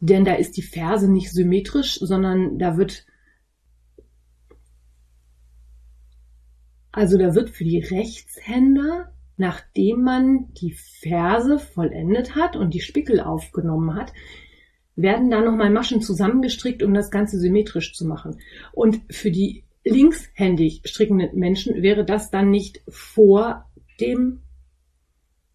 denn 0.00 0.24
da 0.24 0.34
ist 0.34 0.56
die 0.56 0.62
Ferse 0.62 1.10
nicht 1.10 1.32
symmetrisch, 1.32 1.98
sondern 2.00 2.58
da 2.58 2.76
wird 2.76 3.06
Also 6.96 7.18
da 7.18 7.34
wird 7.34 7.50
für 7.50 7.64
die 7.64 7.80
Rechtshänder, 7.80 9.12
nachdem 9.36 10.02
man 10.02 10.54
die 10.54 10.72
Ferse 10.72 11.58
vollendet 11.58 12.34
hat 12.34 12.56
und 12.56 12.72
die 12.72 12.80
Spickel 12.80 13.20
aufgenommen 13.20 13.94
hat, 13.94 14.14
werden 14.94 15.28
da 15.28 15.42
nochmal 15.42 15.68
Maschen 15.68 16.00
zusammengestrickt, 16.00 16.82
um 16.82 16.94
das 16.94 17.10
Ganze 17.10 17.38
symmetrisch 17.38 17.92
zu 17.92 18.06
machen. 18.06 18.38
Und 18.72 19.02
für 19.10 19.30
die 19.30 19.64
linkshändig 19.84 20.80
strickenden 20.86 21.38
Menschen 21.38 21.82
wäre 21.82 22.06
das 22.06 22.30
dann 22.30 22.48
nicht 22.48 22.80
vor 22.88 23.66
dem 24.00 24.40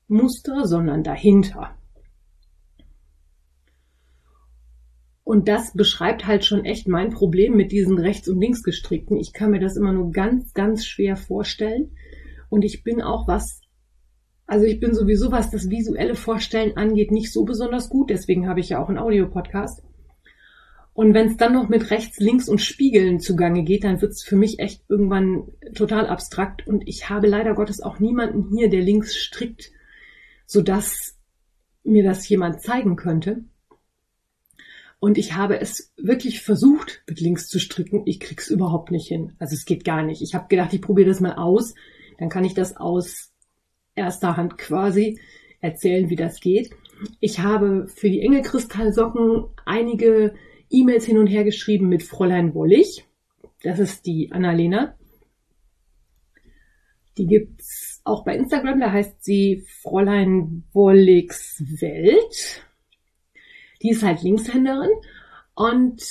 Muster, 0.08 0.68
sondern 0.68 1.04
dahinter. 1.04 1.76
Und 5.24 5.48
das 5.48 5.74
beschreibt 5.74 6.26
halt 6.26 6.46
schon 6.46 6.66
echt 6.66 6.88
mein 6.88 7.12
Problem 7.12 7.56
mit 7.56 7.72
diesen 7.72 7.98
rechts 8.00 8.28
und 8.28 8.40
links 8.40 8.64
gestrickten. 8.64 9.18
Ich 9.18 9.34
kann 9.34 9.52
mir 9.52 9.60
das 9.60 9.78
immer 9.78 9.94
nur 9.94 10.12
ganz, 10.12 10.54
ganz 10.54 10.86
schwer 10.86 11.16
vorstellen. 11.16 11.92
Und 12.50 12.66
ich 12.66 12.84
bin 12.84 13.02
auch 13.02 13.28
was, 13.28 13.62
also 14.46 14.66
ich 14.66 14.80
bin 14.80 14.94
sowieso, 14.94 15.32
was 15.32 15.52
das 15.52 15.70
visuelle 15.70 16.16
Vorstellen 16.16 16.76
angeht, 16.76 17.12
nicht 17.12 17.32
so 17.32 17.46
besonders 17.46 17.90
gut. 17.90 18.10
Deswegen 18.10 18.48
habe 18.48 18.60
ich 18.60 18.70
ja 18.70 18.82
auch 18.82 18.90
einen 18.90 18.98
Audiopodcast. 18.98 19.84
Und 20.94 21.14
wenn 21.14 21.28
es 21.28 21.38
dann 21.38 21.54
noch 21.54 21.70
mit 21.70 21.90
rechts, 21.90 22.20
links 22.20 22.50
und 22.50 22.60
Spiegeln 22.60 23.20
zugange 23.20 23.64
geht, 23.64 23.86
dann 23.86 24.02
wird 24.02 24.12
es 24.12 24.24
für 24.24 24.36
mich 24.36 24.60
echt 24.60 24.84
irgendwann 24.90 25.48
total 25.74 26.08
abstrakt. 26.08 26.68
Und 26.68 26.88
ich 26.88 27.10
habe 27.10 27.28
leider 27.28 27.54
Gottes 27.54 27.82
auch 27.82 28.00
niemanden 28.00 28.50
hier, 28.56 28.70
der 28.70 28.82
links 28.82 29.16
strickt, 29.16 29.72
sodass 30.46 31.18
mir 31.84 32.04
das 32.04 32.28
jemand 32.28 32.62
zeigen 32.62 32.98
könnte. 32.98 33.46
Und 35.02 35.18
ich 35.18 35.34
habe 35.36 35.60
es 35.60 35.92
wirklich 35.98 36.42
versucht, 36.42 37.02
mit 37.08 37.20
links 37.20 37.48
zu 37.48 37.60
stricken. 37.60 38.04
Ich 38.06 38.20
krieg's 38.20 38.52
überhaupt 38.52 38.92
nicht 38.92 39.08
hin. 39.08 39.34
Also 39.40 39.56
es 39.56 39.66
geht 39.66 39.84
gar 39.84 40.04
nicht. 40.04 40.22
Ich 40.22 40.36
habe 40.36 40.48
gedacht, 40.48 40.72
ich 40.74 40.82
probiere 40.82 41.10
das 41.10 41.20
mal 41.20 41.34
aus. 41.34 41.74
Dann 42.20 42.30
kann 42.30 42.46
ich 42.46 42.54
das 42.54 42.78
aus 42.78 43.34
erster 43.96 44.38
Hand 44.38 44.60
quasi 44.60 45.20
erzählen, 45.60 46.12
wie 46.12 46.16
das 46.16 46.40
geht. 46.40 46.70
Ich 47.20 47.40
habe 47.40 47.88
für 47.88 48.12
die 48.12 48.22
Engelkristallsocken 48.22 49.46
einige 49.66 50.36
E-Mails 50.70 51.04
hin 51.04 51.18
und 51.18 51.26
her 51.26 51.46
geschrieben 51.46 51.90
mit 51.90 52.04
Fräulein 52.04 52.54
Wollig. 52.54 53.04
Das 53.64 53.80
ist 53.80 54.06
die 54.06 54.32
Annalena. 54.32 54.94
Die 57.18 57.26
gibt's 57.26 58.02
auch 58.04 58.24
bei 58.24 58.36
Instagram. 58.36 58.80
Da 58.80 58.92
heißt 58.92 59.24
sie 59.24 59.66
Fräulein 59.82 60.64
Wolligs 60.74 61.60
Welt 61.82 62.68
die 63.82 63.90
ist 63.90 64.04
halt 64.04 64.22
Linkshänderin 64.22 64.92
und 65.56 66.02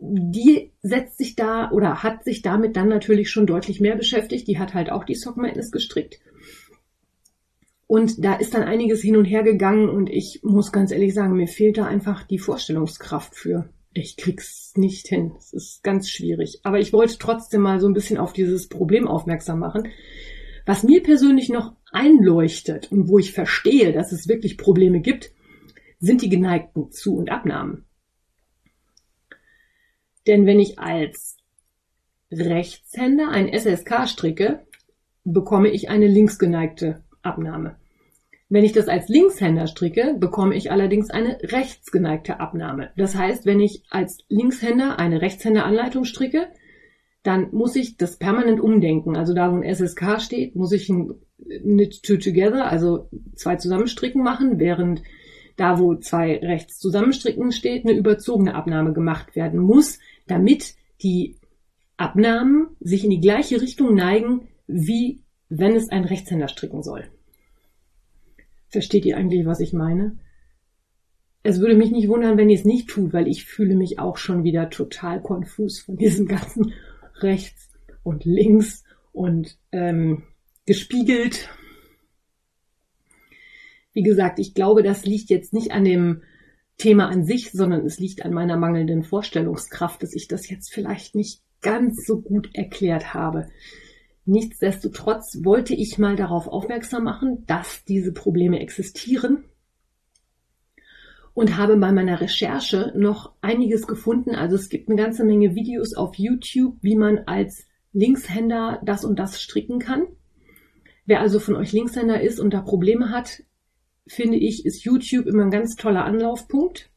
die 0.00 0.72
setzt 0.82 1.18
sich 1.18 1.34
da 1.34 1.70
oder 1.70 2.02
hat 2.02 2.24
sich 2.24 2.42
damit 2.42 2.76
dann 2.76 2.88
natürlich 2.88 3.30
schon 3.30 3.46
deutlich 3.46 3.80
mehr 3.80 3.96
beschäftigt. 3.96 4.46
Die 4.46 4.58
hat 4.58 4.74
halt 4.74 4.90
auch 4.90 5.04
die 5.04 5.16
Sock 5.16 5.36
Madness 5.36 5.72
gestrickt. 5.72 6.20
Und 7.88 8.22
da 8.22 8.34
ist 8.34 8.54
dann 8.54 8.62
einiges 8.62 9.00
hin 9.00 9.16
und 9.16 9.24
her 9.24 9.42
gegangen 9.42 9.88
und 9.88 10.10
ich 10.10 10.40
muss 10.42 10.72
ganz 10.72 10.92
ehrlich 10.92 11.14
sagen, 11.14 11.34
mir 11.34 11.48
fehlt 11.48 11.78
da 11.78 11.86
einfach 11.86 12.22
die 12.22 12.38
Vorstellungskraft 12.38 13.34
für. 13.34 13.70
Ich 13.94 14.16
krieg's 14.16 14.72
nicht 14.76 15.08
hin. 15.08 15.32
Es 15.38 15.52
ist 15.52 15.82
ganz 15.82 16.10
schwierig. 16.10 16.60
Aber 16.62 16.78
ich 16.78 16.92
wollte 16.92 17.16
trotzdem 17.18 17.62
mal 17.62 17.80
so 17.80 17.88
ein 17.88 17.94
bisschen 17.94 18.18
auf 18.18 18.34
dieses 18.34 18.68
Problem 18.68 19.08
aufmerksam 19.08 19.58
machen. 19.58 19.88
Was 20.66 20.82
mir 20.82 21.02
persönlich 21.02 21.48
noch 21.48 21.72
einleuchtet 21.90 22.92
und 22.92 23.08
wo 23.08 23.18
ich 23.18 23.32
verstehe, 23.32 23.92
dass 23.92 24.12
es 24.12 24.28
wirklich 24.28 24.58
Probleme 24.58 25.00
gibt, 25.00 25.32
sind 25.98 26.22
die 26.22 26.28
geneigten 26.28 26.90
Zu- 26.90 27.16
und 27.16 27.30
Abnahmen. 27.30 27.84
Denn 30.26 30.46
wenn 30.46 30.60
ich 30.60 30.78
als 30.78 31.36
Rechtshänder 32.30 33.30
ein 33.30 33.52
SSK 33.52 34.08
stricke, 34.08 34.66
bekomme 35.24 35.68
ich 35.68 35.88
eine 35.88 36.06
linksgeneigte 36.06 37.02
Abnahme. 37.22 37.76
Wenn 38.50 38.64
ich 38.64 38.72
das 38.72 38.88
als 38.88 39.08
Linkshänder 39.08 39.66
stricke, 39.66 40.14
bekomme 40.18 40.54
ich 40.54 40.70
allerdings 40.70 41.10
eine 41.10 41.38
rechtsgeneigte 41.42 42.40
Abnahme. 42.40 42.90
Das 42.96 43.14
heißt, 43.14 43.44
wenn 43.44 43.60
ich 43.60 43.82
als 43.90 44.18
Linkshänder 44.28 44.98
eine 44.98 45.20
Rechtshänderanleitung 45.20 46.04
stricke, 46.04 46.48
dann 47.22 47.48
muss 47.52 47.76
ich 47.76 47.98
das 47.98 48.16
permanent 48.16 48.60
umdenken. 48.60 49.16
Also 49.16 49.34
da, 49.34 49.52
wo 49.52 49.56
ein 49.56 49.74
SSK 49.74 50.20
steht, 50.20 50.56
muss 50.56 50.72
ich 50.72 50.88
ein 50.88 51.14
Knit 51.38 52.02
Two 52.02 52.16
Together, 52.16 52.70
also 52.70 53.10
zwei 53.34 53.56
Zusammenstricken 53.56 54.22
machen, 54.22 54.58
während 54.58 55.02
da, 55.58 55.78
wo 55.78 55.96
zwei 55.96 56.38
rechts 56.38 56.78
zusammenstricken 56.78 57.52
steht, 57.52 57.84
eine 57.84 57.96
überzogene 57.96 58.54
Abnahme 58.54 58.92
gemacht 58.92 59.34
werden 59.36 59.60
muss, 59.60 59.98
damit 60.26 60.76
die 61.02 61.36
Abnahmen 61.96 62.68
sich 62.80 63.04
in 63.04 63.10
die 63.10 63.20
gleiche 63.20 63.60
Richtung 63.60 63.94
neigen, 63.94 64.48
wie 64.68 65.20
wenn 65.48 65.74
es 65.74 65.88
ein 65.88 66.04
Rechtshänder 66.04 66.48
stricken 66.48 66.82
soll. 66.82 67.04
Versteht 68.68 69.04
ihr 69.04 69.16
eigentlich, 69.16 69.46
was 69.46 69.60
ich 69.60 69.72
meine? 69.72 70.18
Es 71.42 71.60
würde 71.60 71.74
mich 71.74 71.90
nicht 71.90 72.08
wundern, 72.08 72.36
wenn 72.36 72.50
ihr 72.50 72.58
es 72.58 72.64
nicht 72.64 72.88
tut, 72.88 73.12
weil 73.12 73.26
ich 73.26 73.44
fühle 73.44 73.74
mich 73.74 73.98
auch 73.98 74.16
schon 74.16 74.44
wieder 74.44 74.70
total 74.70 75.20
konfus 75.20 75.80
von 75.80 75.96
diesem 75.96 76.26
ganzen 76.26 76.72
rechts 77.16 77.68
und 78.04 78.24
links 78.24 78.84
und 79.12 79.58
ähm, 79.72 80.22
gespiegelt. 80.66 81.48
Wie 83.92 84.02
gesagt, 84.02 84.38
ich 84.38 84.54
glaube, 84.54 84.82
das 84.82 85.04
liegt 85.04 85.30
jetzt 85.30 85.52
nicht 85.52 85.72
an 85.72 85.84
dem 85.84 86.22
Thema 86.76 87.08
an 87.08 87.24
sich, 87.24 87.50
sondern 87.50 87.84
es 87.84 87.98
liegt 87.98 88.24
an 88.24 88.32
meiner 88.32 88.56
mangelnden 88.56 89.02
Vorstellungskraft, 89.02 90.02
dass 90.02 90.14
ich 90.14 90.28
das 90.28 90.48
jetzt 90.48 90.72
vielleicht 90.72 91.14
nicht 91.14 91.42
ganz 91.60 92.06
so 92.06 92.20
gut 92.20 92.50
erklärt 92.54 93.14
habe. 93.14 93.48
Nichtsdestotrotz 94.24 95.38
wollte 95.42 95.74
ich 95.74 95.98
mal 95.98 96.14
darauf 96.14 96.46
aufmerksam 96.46 97.04
machen, 97.04 97.44
dass 97.46 97.84
diese 97.84 98.12
Probleme 98.12 98.60
existieren 98.60 99.44
und 101.38 101.56
habe 101.56 101.76
bei 101.76 101.92
meiner 101.92 102.20
Recherche 102.20 102.92
noch 102.94 103.32
einiges 103.40 103.86
gefunden. 103.86 104.34
Also 104.34 104.56
es 104.56 104.68
gibt 104.68 104.88
eine 104.88 105.00
ganze 105.00 105.24
Menge 105.24 105.54
Videos 105.54 105.94
auf 105.94 106.16
YouTube, 106.16 106.76
wie 106.82 106.96
man 106.96 107.18
als 107.26 107.66
Linkshänder 107.92 108.80
das 108.84 109.04
und 109.04 109.18
das 109.18 109.40
stricken 109.40 109.78
kann. 109.78 110.02
Wer 111.06 111.20
also 111.20 111.40
von 111.40 111.56
euch 111.56 111.72
Linkshänder 111.72 112.20
ist 112.20 112.38
und 112.38 112.52
da 112.52 112.60
Probleme 112.60 113.10
hat, 113.10 113.44
finde 114.08 114.36
ich, 114.36 114.66
ist 114.66 114.84
YouTube 114.84 115.26
immer 115.26 115.44
ein 115.44 115.50
ganz 115.50 115.76
toller 115.76 116.04
Anlaufpunkt. 116.04 116.90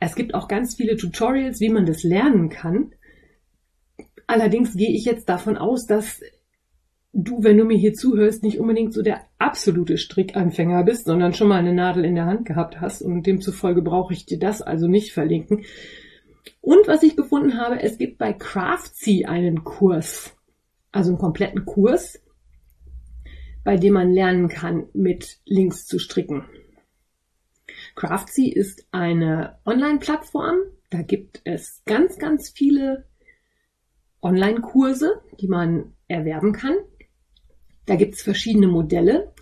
Es 0.00 0.14
gibt 0.14 0.34
auch 0.34 0.48
ganz 0.48 0.76
viele 0.76 0.96
Tutorials, 0.96 1.60
wie 1.60 1.70
man 1.70 1.86
das 1.86 2.02
lernen 2.02 2.48
kann. 2.48 2.92
Allerdings 4.26 4.76
gehe 4.76 4.94
ich 4.94 5.04
jetzt 5.04 5.28
davon 5.28 5.56
aus, 5.56 5.86
dass 5.86 6.20
du, 7.12 7.42
wenn 7.42 7.56
du 7.56 7.64
mir 7.64 7.76
hier 7.76 7.94
zuhörst, 7.94 8.42
nicht 8.42 8.60
unbedingt 8.60 8.92
so 8.92 9.02
der 9.02 9.22
absolute 9.38 9.96
Strickanfänger 9.96 10.84
bist, 10.84 11.06
sondern 11.06 11.32
schon 11.32 11.48
mal 11.48 11.58
eine 11.58 11.72
Nadel 11.72 12.04
in 12.04 12.14
der 12.14 12.26
Hand 12.26 12.46
gehabt 12.46 12.80
hast 12.80 13.02
und 13.02 13.26
demzufolge 13.26 13.82
brauche 13.82 14.12
ich 14.12 14.26
dir 14.26 14.38
das 14.38 14.62
also 14.62 14.86
nicht 14.86 15.12
verlinken. 15.12 15.64
Und 16.60 16.86
was 16.86 17.02
ich 17.02 17.16
gefunden 17.16 17.58
habe, 17.58 17.80
es 17.82 17.98
gibt 17.98 18.18
bei 18.18 18.32
Craftsy 18.32 19.24
einen 19.24 19.64
Kurs, 19.64 20.36
also 20.92 21.10
einen 21.10 21.18
kompletten 21.18 21.64
Kurs, 21.64 22.20
bei 23.64 23.76
dem 23.76 23.94
man 23.94 24.12
lernen 24.12 24.48
kann, 24.48 24.88
mit 24.92 25.38
Links 25.44 25.86
zu 25.86 25.98
stricken. 25.98 26.44
Craftsy 27.94 28.48
ist 28.48 28.86
eine 28.92 29.58
Online-Plattform. 29.64 30.56
Da 30.90 31.02
gibt 31.02 31.40
es 31.44 31.82
ganz, 31.84 32.18
ganz 32.18 32.50
viele 32.50 33.06
Online-Kurse, 34.22 35.20
die 35.40 35.48
man 35.48 35.94
erwerben 36.06 36.52
kann. 36.52 36.74
Da 37.86 37.96
gibt 37.96 38.14
es 38.14 38.22
verschiedene 38.22 38.68
Modelle. 38.68 39.32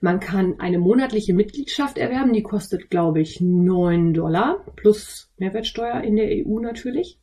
Man 0.00 0.20
kann 0.20 0.60
eine 0.60 0.78
monatliche 0.78 1.32
Mitgliedschaft 1.32 1.96
erwerben, 1.96 2.32
die 2.32 2.42
kostet, 2.42 2.90
glaube 2.90 3.20
ich, 3.20 3.40
9 3.40 4.12
Dollar 4.12 4.64
plus 4.76 5.32
Mehrwertsteuer 5.38 6.02
in 6.02 6.16
der 6.16 6.28
EU 6.28 6.58
natürlich. 6.60 7.18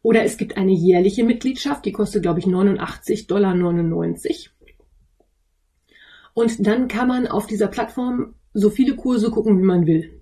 Oder 0.00 0.24
es 0.24 0.36
gibt 0.36 0.56
eine 0.56 0.72
jährliche 0.72 1.24
Mitgliedschaft, 1.24 1.84
die 1.84 1.92
kostet, 1.92 2.22
glaube 2.22 2.38
ich, 2.38 2.46
89,99 2.46 3.26
Dollar. 3.26 3.54
Und 6.34 6.66
dann 6.66 6.88
kann 6.88 7.08
man 7.08 7.26
auf 7.26 7.46
dieser 7.46 7.68
Plattform 7.68 8.34
so 8.52 8.70
viele 8.70 8.96
Kurse 8.96 9.30
gucken, 9.30 9.58
wie 9.58 9.64
man 9.64 9.86
will. 9.86 10.20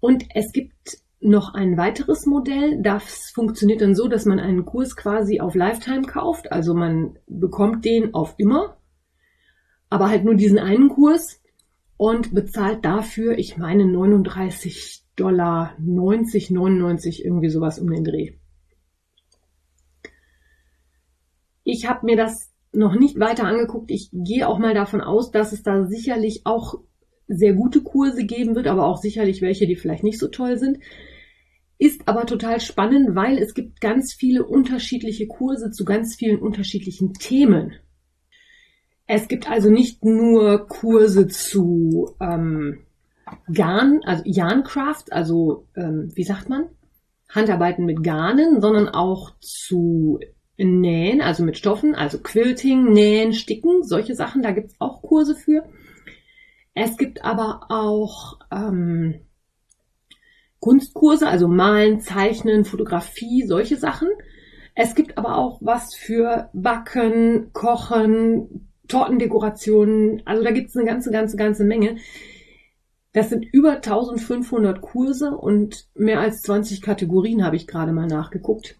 Und 0.00 0.24
es 0.34 0.52
gibt 0.52 0.98
noch 1.20 1.54
ein 1.54 1.76
weiteres 1.76 2.26
Modell. 2.26 2.82
Das 2.82 3.30
funktioniert 3.30 3.80
dann 3.80 3.94
so, 3.94 4.08
dass 4.08 4.26
man 4.26 4.40
einen 4.40 4.64
Kurs 4.64 4.96
quasi 4.96 5.40
auf 5.40 5.54
Lifetime 5.54 6.02
kauft. 6.02 6.50
Also 6.50 6.74
man 6.74 7.18
bekommt 7.26 7.84
den 7.84 8.14
auf 8.14 8.34
immer, 8.38 8.76
aber 9.90 10.08
halt 10.08 10.24
nur 10.24 10.34
diesen 10.34 10.58
einen 10.58 10.88
Kurs 10.88 11.40
und 11.96 12.34
bezahlt 12.34 12.84
dafür, 12.84 13.38
ich 13.38 13.56
meine, 13.56 13.86
39 13.86 15.04
Dollar, 15.14 15.76
90, 15.78 16.50
99, 16.50 17.24
irgendwie 17.24 17.50
sowas 17.50 17.78
um 17.78 17.88
den 17.90 18.02
Dreh. 18.02 18.32
Ich 21.64 21.88
habe 21.88 22.06
mir 22.06 22.16
das 22.16 22.51
noch 22.72 22.94
nicht 22.94 23.20
weiter 23.20 23.44
angeguckt. 23.44 23.90
Ich 23.90 24.10
gehe 24.12 24.48
auch 24.48 24.58
mal 24.58 24.74
davon 24.74 25.00
aus, 25.00 25.30
dass 25.30 25.52
es 25.52 25.62
da 25.62 25.86
sicherlich 25.86 26.42
auch 26.44 26.80
sehr 27.28 27.54
gute 27.54 27.82
Kurse 27.82 28.24
geben 28.24 28.54
wird, 28.54 28.66
aber 28.66 28.86
auch 28.86 28.98
sicherlich 28.98 29.42
welche, 29.42 29.66
die 29.66 29.76
vielleicht 29.76 30.04
nicht 30.04 30.18
so 30.18 30.28
toll 30.28 30.58
sind. 30.58 30.78
Ist 31.78 32.06
aber 32.06 32.26
total 32.26 32.60
spannend, 32.60 33.14
weil 33.14 33.38
es 33.38 33.54
gibt 33.54 33.80
ganz 33.80 34.14
viele 34.14 34.44
unterschiedliche 34.44 35.26
Kurse 35.26 35.70
zu 35.70 35.84
ganz 35.84 36.14
vielen 36.14 36.40
unterschiedlichen 36.40 37.12
Themen. 37.14 37.72
Es 39.06 39.28
gibt 39.28 39.50
also 39.50 39.68
nicht 39.68 40.04
nur 40.04 40.66
Kurse 40.68 41.26
zu 41.26 42.14
ähm, 42.20 42.78
Garn, 43.52 44.00
also 44.04 44.22
Yarncraft, 44.24 45.06
also 45.10 45.66
ähm, 45.76 46.12
wie 46.14 46.24
sagt 46.24 46.48
man, 46.48 46.68
Handarbeiten 47.28 47.84
mit 47.84 48.02
Garnen, 48.02 48.60
sondern 48.60 48.88
auch 48.88 49.32
zu 49.40 50.20
Nähen, 50.58 51.20
also 51.20 51.44
mit 51.44 51.56
Stoffen, 51.56 51.94
also 51.94 52.18
Quilting, 52.18 52.92
Nähen, 52.92 53.32
Sticken, 53.32 53.82
solche 53.82 54.14
Sachen, 54.14 54.42
da 54.42 54.52
gibt 54.52 54.70
es 54.70 54.76
auch 54.78 55.02
Kurse 55.02 55.34
für. 55.34 55.64
Es 56.74 56.96
gibt 56.96 57.24
aber 57.24 57.66
auch 57.68 58.38
ähm, 58.50 59.20
Kunstkurse, 60.60 61.28
also 61.28 61.48
Malen, 61.48 62.00
Zeichnen, 62.00 62.64
Fotografie, 62.64 63.44
solche 63.46 63.76
Sachen. 63.76 64.08
Es 64.74 64.94
gibt 64.94 65.18
aber 65.18 65.36
auch 65.36 65.58
was 65.60 65.94
für 65.94 66.48
Backen, 66.52 67.52
Kochen, 67.52 68.68
Tortendekorationen. 68.88 70.22
Also 70.24 70.42
da 70.42 70.50
gibt 70.50 70.70
es 70.70 70.76
eine 70.76 70.86
ganze, 70.86 71.10
ganze, 71.10 71.36
ganze 71.36 71.64
Menge. 71.64 71.96
Das 73.12 73.28
sind 73.28 73.44
über 73.52 73.72
1500 73.72 74.80
Kurse 74.80 75.36
und 75.36 75.88
mehr 75.94 76.20
als 76.20 76.40
20 76.42 76.80
Kategorien 76.80 77.44
habe 77.44 77.56
ich 77.56 77.66
gerade 77.66 77.92
mal 77.92 78.06
nachgeguckt 78.06 78.78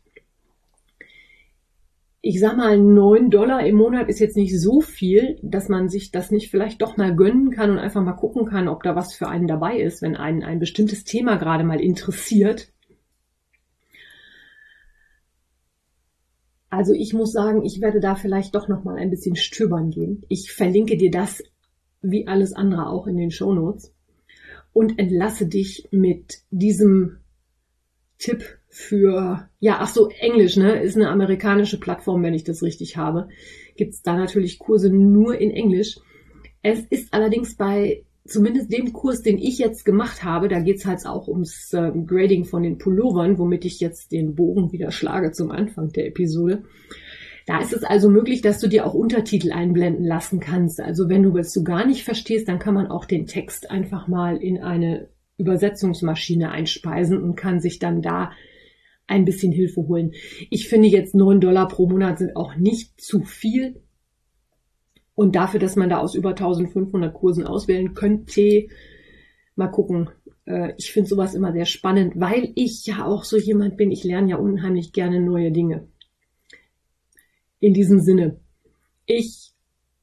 ich 2.25 2.39
sag 2.39 2.57
mal, 2.57 2.79
neun 2.79 3.31
Dollar 3.31 3.67
im 3.67 3.75
Monat 3.75 4.09
ist 4.09 4.21
jetzt 4.21 4.37
nicht 4.37 4.59
so 4.59 4.81
viel, 4.81 5.41
dass 5.43 5.69
man 5.69 5.89
sich 5.89 6.13
das 6.13 6.31
nicht 6.31 6.53
vielleicht 6.53 6.81
doch 6.81 6.97
mal 6.97 7.17
gönnen 7.17 7.51
kann 7.51 7.71
und 7.71 7.79
einfach 7.79 8.01
mal 8.01 8.13
gucken 8.13 8.47
kann, 8.47 8.69
ob 8.69 8.85
da 8.85 8.95
was 8.95 9.13
für 9.13 9.29
einen 9.29 9.49
dabei 9.49 9.79
ist, 9.79 10.03
wenn 10.03 10.17
einen 10.17 10.45
ein 10.45 10.61
bestimmtes 10.61 11.03
Thema 11.03 11.35
gerade 11.35 11.65
mal 11.65 11.81
interessiert. 11.81 12.73
Also 16.71 16.95
ich 16.95 17.13
muss 17.13 17.33
sagen, 17.33 17.65
ich 17.65 17.81
werde 17.81 17.99
da 17.99 18.15
vielleicht 18.15 18.55
doch 18.55 18.69
noch 18.69 18.85
mal 18.85 18.97
ein 18.97 19.11
bisschen 19.11 19.35
stöbern 19.35 19.91
gehen. 19.91 20.25
Ich 20.29 20.53
verlinke 20.53 20.97
dir 20.97 21.11
das 21.11 21.43
wie 22.03 22.29
alles 22.29 22.53
andere 22.53 22.87
auch 22.89 23.09
in 23.09 23.17
den 23.17 23.33
Show 23.33 23.53
Notes 23.53 23.93
und 24.73 24.99
entlasse 24.99 25.47
dich 25.47 25.89
mit 25.91 26.39
diesem 26.51 27.19
Tipp 28.19 28.59
für, 28.75 29.51
ja, 29.61 29.77
ach 29.81 29.89
so, 29.89 30.09
Englisch, 30.09 30.57
ne, 30.57 30.81
ist 30.81 30.97
eine 30.97 31.11
amerikanische 31.11 31.79
Plattform, 31.79 32.23
wenn 32.23 32.33
ich 32.33 32.43
das 32.43 32.63
richtig 32.63 32.97
habe. 32.97 33.29
Gibt 33.77 33.93
es 33.93 34.01
da 34.01 34.17
natürlich 34.17 34.59
Kurse 34.59 34.91
nur 34.91 35.39
in 35.39 35.51
Englisch. 35.51 35.99
Es 36.63 36.81
ist 36.87 37.13
allerdings 37.13 37.55
bei 37.55 38.05
zumindest 38.25 38.73
dem 38.73 38.95
Kurs, 38.95 39.21
den 39.21 39.37
ich 39.37 39.59
jetzt 39.59 39.85
gemacht 39.85 40.25
habe, 40.25 40.49
da 40.49 40.61
geht's 40.61 40.87
halt 40.87 41.05
auch 41.05 41.29
ums 41.29 41.75
äh, 41.75 41.93
Grading 42.07 42.47
von 42.47 42.63
den 42.63 42.79
Pullovern, 42.79 43.37
womit 43.37 43.67
ich 43.67 43.79
jetzt 43.79 44.11
den 44.11 44.35
Bogen 44.35 44.73
wieder 44.73 44.91
schlage 44.91 45.33
zum 45.33 45.51
Anfang 45.51 45.93
der 45.93 46.07
Episode. 46.07 46.63
Da 47.47 47.61
ist 47.61 47.75
es 47.75 47.85
also 47.85 48.09
möglich, 48.09 48.41
dass 48.41 48.59
du 48.59 48.69
dir 48.69 48.87
auch 48.87 48.95
Untertitel 48.95 49.53
einblenden 49.53 50.07
lassen 50.07 50.41
kannst. 50.41 50.81
Also 50.81 51.11
wenn 51.11 51.25
du 51.25 51.37
es 51.37 51.53
so 51.53 51.63
gar 51.63 51.85
nicht 51.85 52.05
verstehst, 52.05 52.49
dann 52.49 52.59
kann 52.59 52.73
man 52.73 52.87
auch 52.87 53.05
den 53.05 53.27
Text 53.27 53.71
einfach 53.71 54.09
mal 54.09 54.39
in 54.39 54.63
eine 54.63 55.11
Übersetzungsmaschine 55.37 56.51
einspeisen 56.51 57.23
und 57.23 57.35
kann 57.35 57.61
sich 57.61 57.79
dann 57.79 58.01
da 58.01 58.31
ein 59.07 59.25
bisschen 59.25 59.53
Hilfe 59.53 59.87
holen. 59.89 60.13
Ich 60.51 60.69
finde 60.69 60.89
jetzt 60.89 61.15
neun 61.15 61.41
Dollar 61.41 61.69
pro 61.69 61.89
Monat 61.89 62.19
sind 62.19 62.37
auch 62.37 62.57
nicht 62.57 63.01
zu 63.01 63.23
viel. 63.23 63.83
Und 65.15 65.37
dafür, 65.37 65.61
dass 65.61 65.77
man 65.77 65.91
da 65.91 65.99
aus 65.99 66.15
über 66.15 66.31
1500 66.31 67.13
Kursen 67.13 67.47
auswählen 67.47 67.95
könnte, 67.95 68.69
mal 69.57 69.69
gucken. 69.69 70.09
Äh, 70.47 70.73
ich 70.79 70.93
finde 70.93 71.09
sowas 71.09 71.35
immer 71.35 71.53
sehr 71.53 71.67
spannend, 71.67 72.15
weil 72.17 72.53
ich 72.55 72.87
ja 72.87 73.05
auch 73.05 73.25
so 73.25 73.37
jemand 73.37 73.77
bin, 73.77 73.91
ich 73.91 74.05
lerne 74.05 74.31
ja 74.31 74.37
unheimlich 74.37 74.93
gerne 74.93 75.21
neue 75.21 75.53
Dinge. 75.53 75.87
In 77.61 77.75
diesem 77.75 78.01
Sinne, 78.01 78.41
ich 79.07 79.53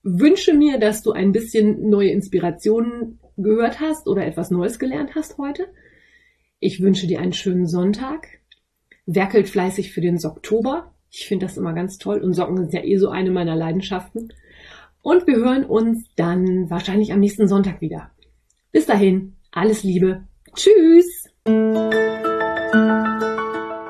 wünsche 0.04 0.54
mir, 0.54 0.80
dass 0.80 1.02
du 1.02 1.12
ein 1.12 1.32
bisschen 1.32 1.90
neue 1.90 2.12
Inspirationen 2.12 3.20
gehört 3.38 3.80
hast 3.80 4.08
oder 4.08 4.26
etwas 4.26 4.52
Neues 4.52 4.80
gelernt 4.80 5.16
hast 5.16 5.38
heute. 5.38 5.68
Ich 6.60 6.82
wünsche 6.82 7.08
dir 7.08 7.20
einen 7.20 7.34
schönen 7.34 7.68
Sonntag. 7.68 8.39
Werkelt 9.12 9.50
fleißig 9.50 9.92
für 9.92 10.02
den 10.02 10.20
Socktober. 10.20 10.94
Ich 11.10 11.26
finde 11.26 11.48
das 11.48 11.58
immer 11.58 11.74
ganz 11.74 11.98
toll 11.98 12.20
und 12.20 12.36
Socken 12.36 12.58
sind 12.58 12.74
ja 12.74 12.84
eh 12.84 12.98
so 12.98 13.10
eine 13.10 13.32
meiner 13.32 13.56
Leidenschaften. 13.56 14.32
Und 15.02 15.26
wir 15.26 15.38
hören 15.38 15.66
uns 15.66 16.06
dann 16.16 16.70
wahrscheinlich 16.70 17.12
am 17.12 17.20
nächsten 17.20 17.48
Sonntag 17.48 17.82
wieder. 17.82 18.12
Bis 18.72 18.86
dahin, 18.86 19.36
alles 19.52 19.82
Liebe. 19.82 20.26
Tschüss! 20.54 21.28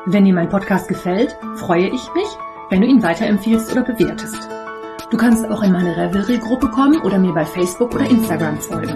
Wenn 0.06 0.24
dir 0.24 0.34
mein 0.34 0.48
Podcast 0.48 0.88
gefällt, 0.88 1.36
freue 1.56 1.88
ich 1.88 2.14
mich, 2.14 2.30
wenn 2.70 2.80
du 2.80 2.88
ihn 2.88 3.04
weiterempfiehlst 3.04 3.74
oder 3.74 3.84
bewertest. 3.84 4.48
Du 5.12 5.18
kannst 5.18 5.46
auch 5.50 5.64
in 5.64 5.74
meine 5.74 5.98
Revelry-Gruppe 5.98 6.70
kommen 6.70 7.02
oder 7.02 7.20
mir 7.20 7.34
bei 7.34 7.44
Facebook 7.44 7.94
oder 7.94 8.10
Instagram 8.10 8.58
folgen. 8.62 8.96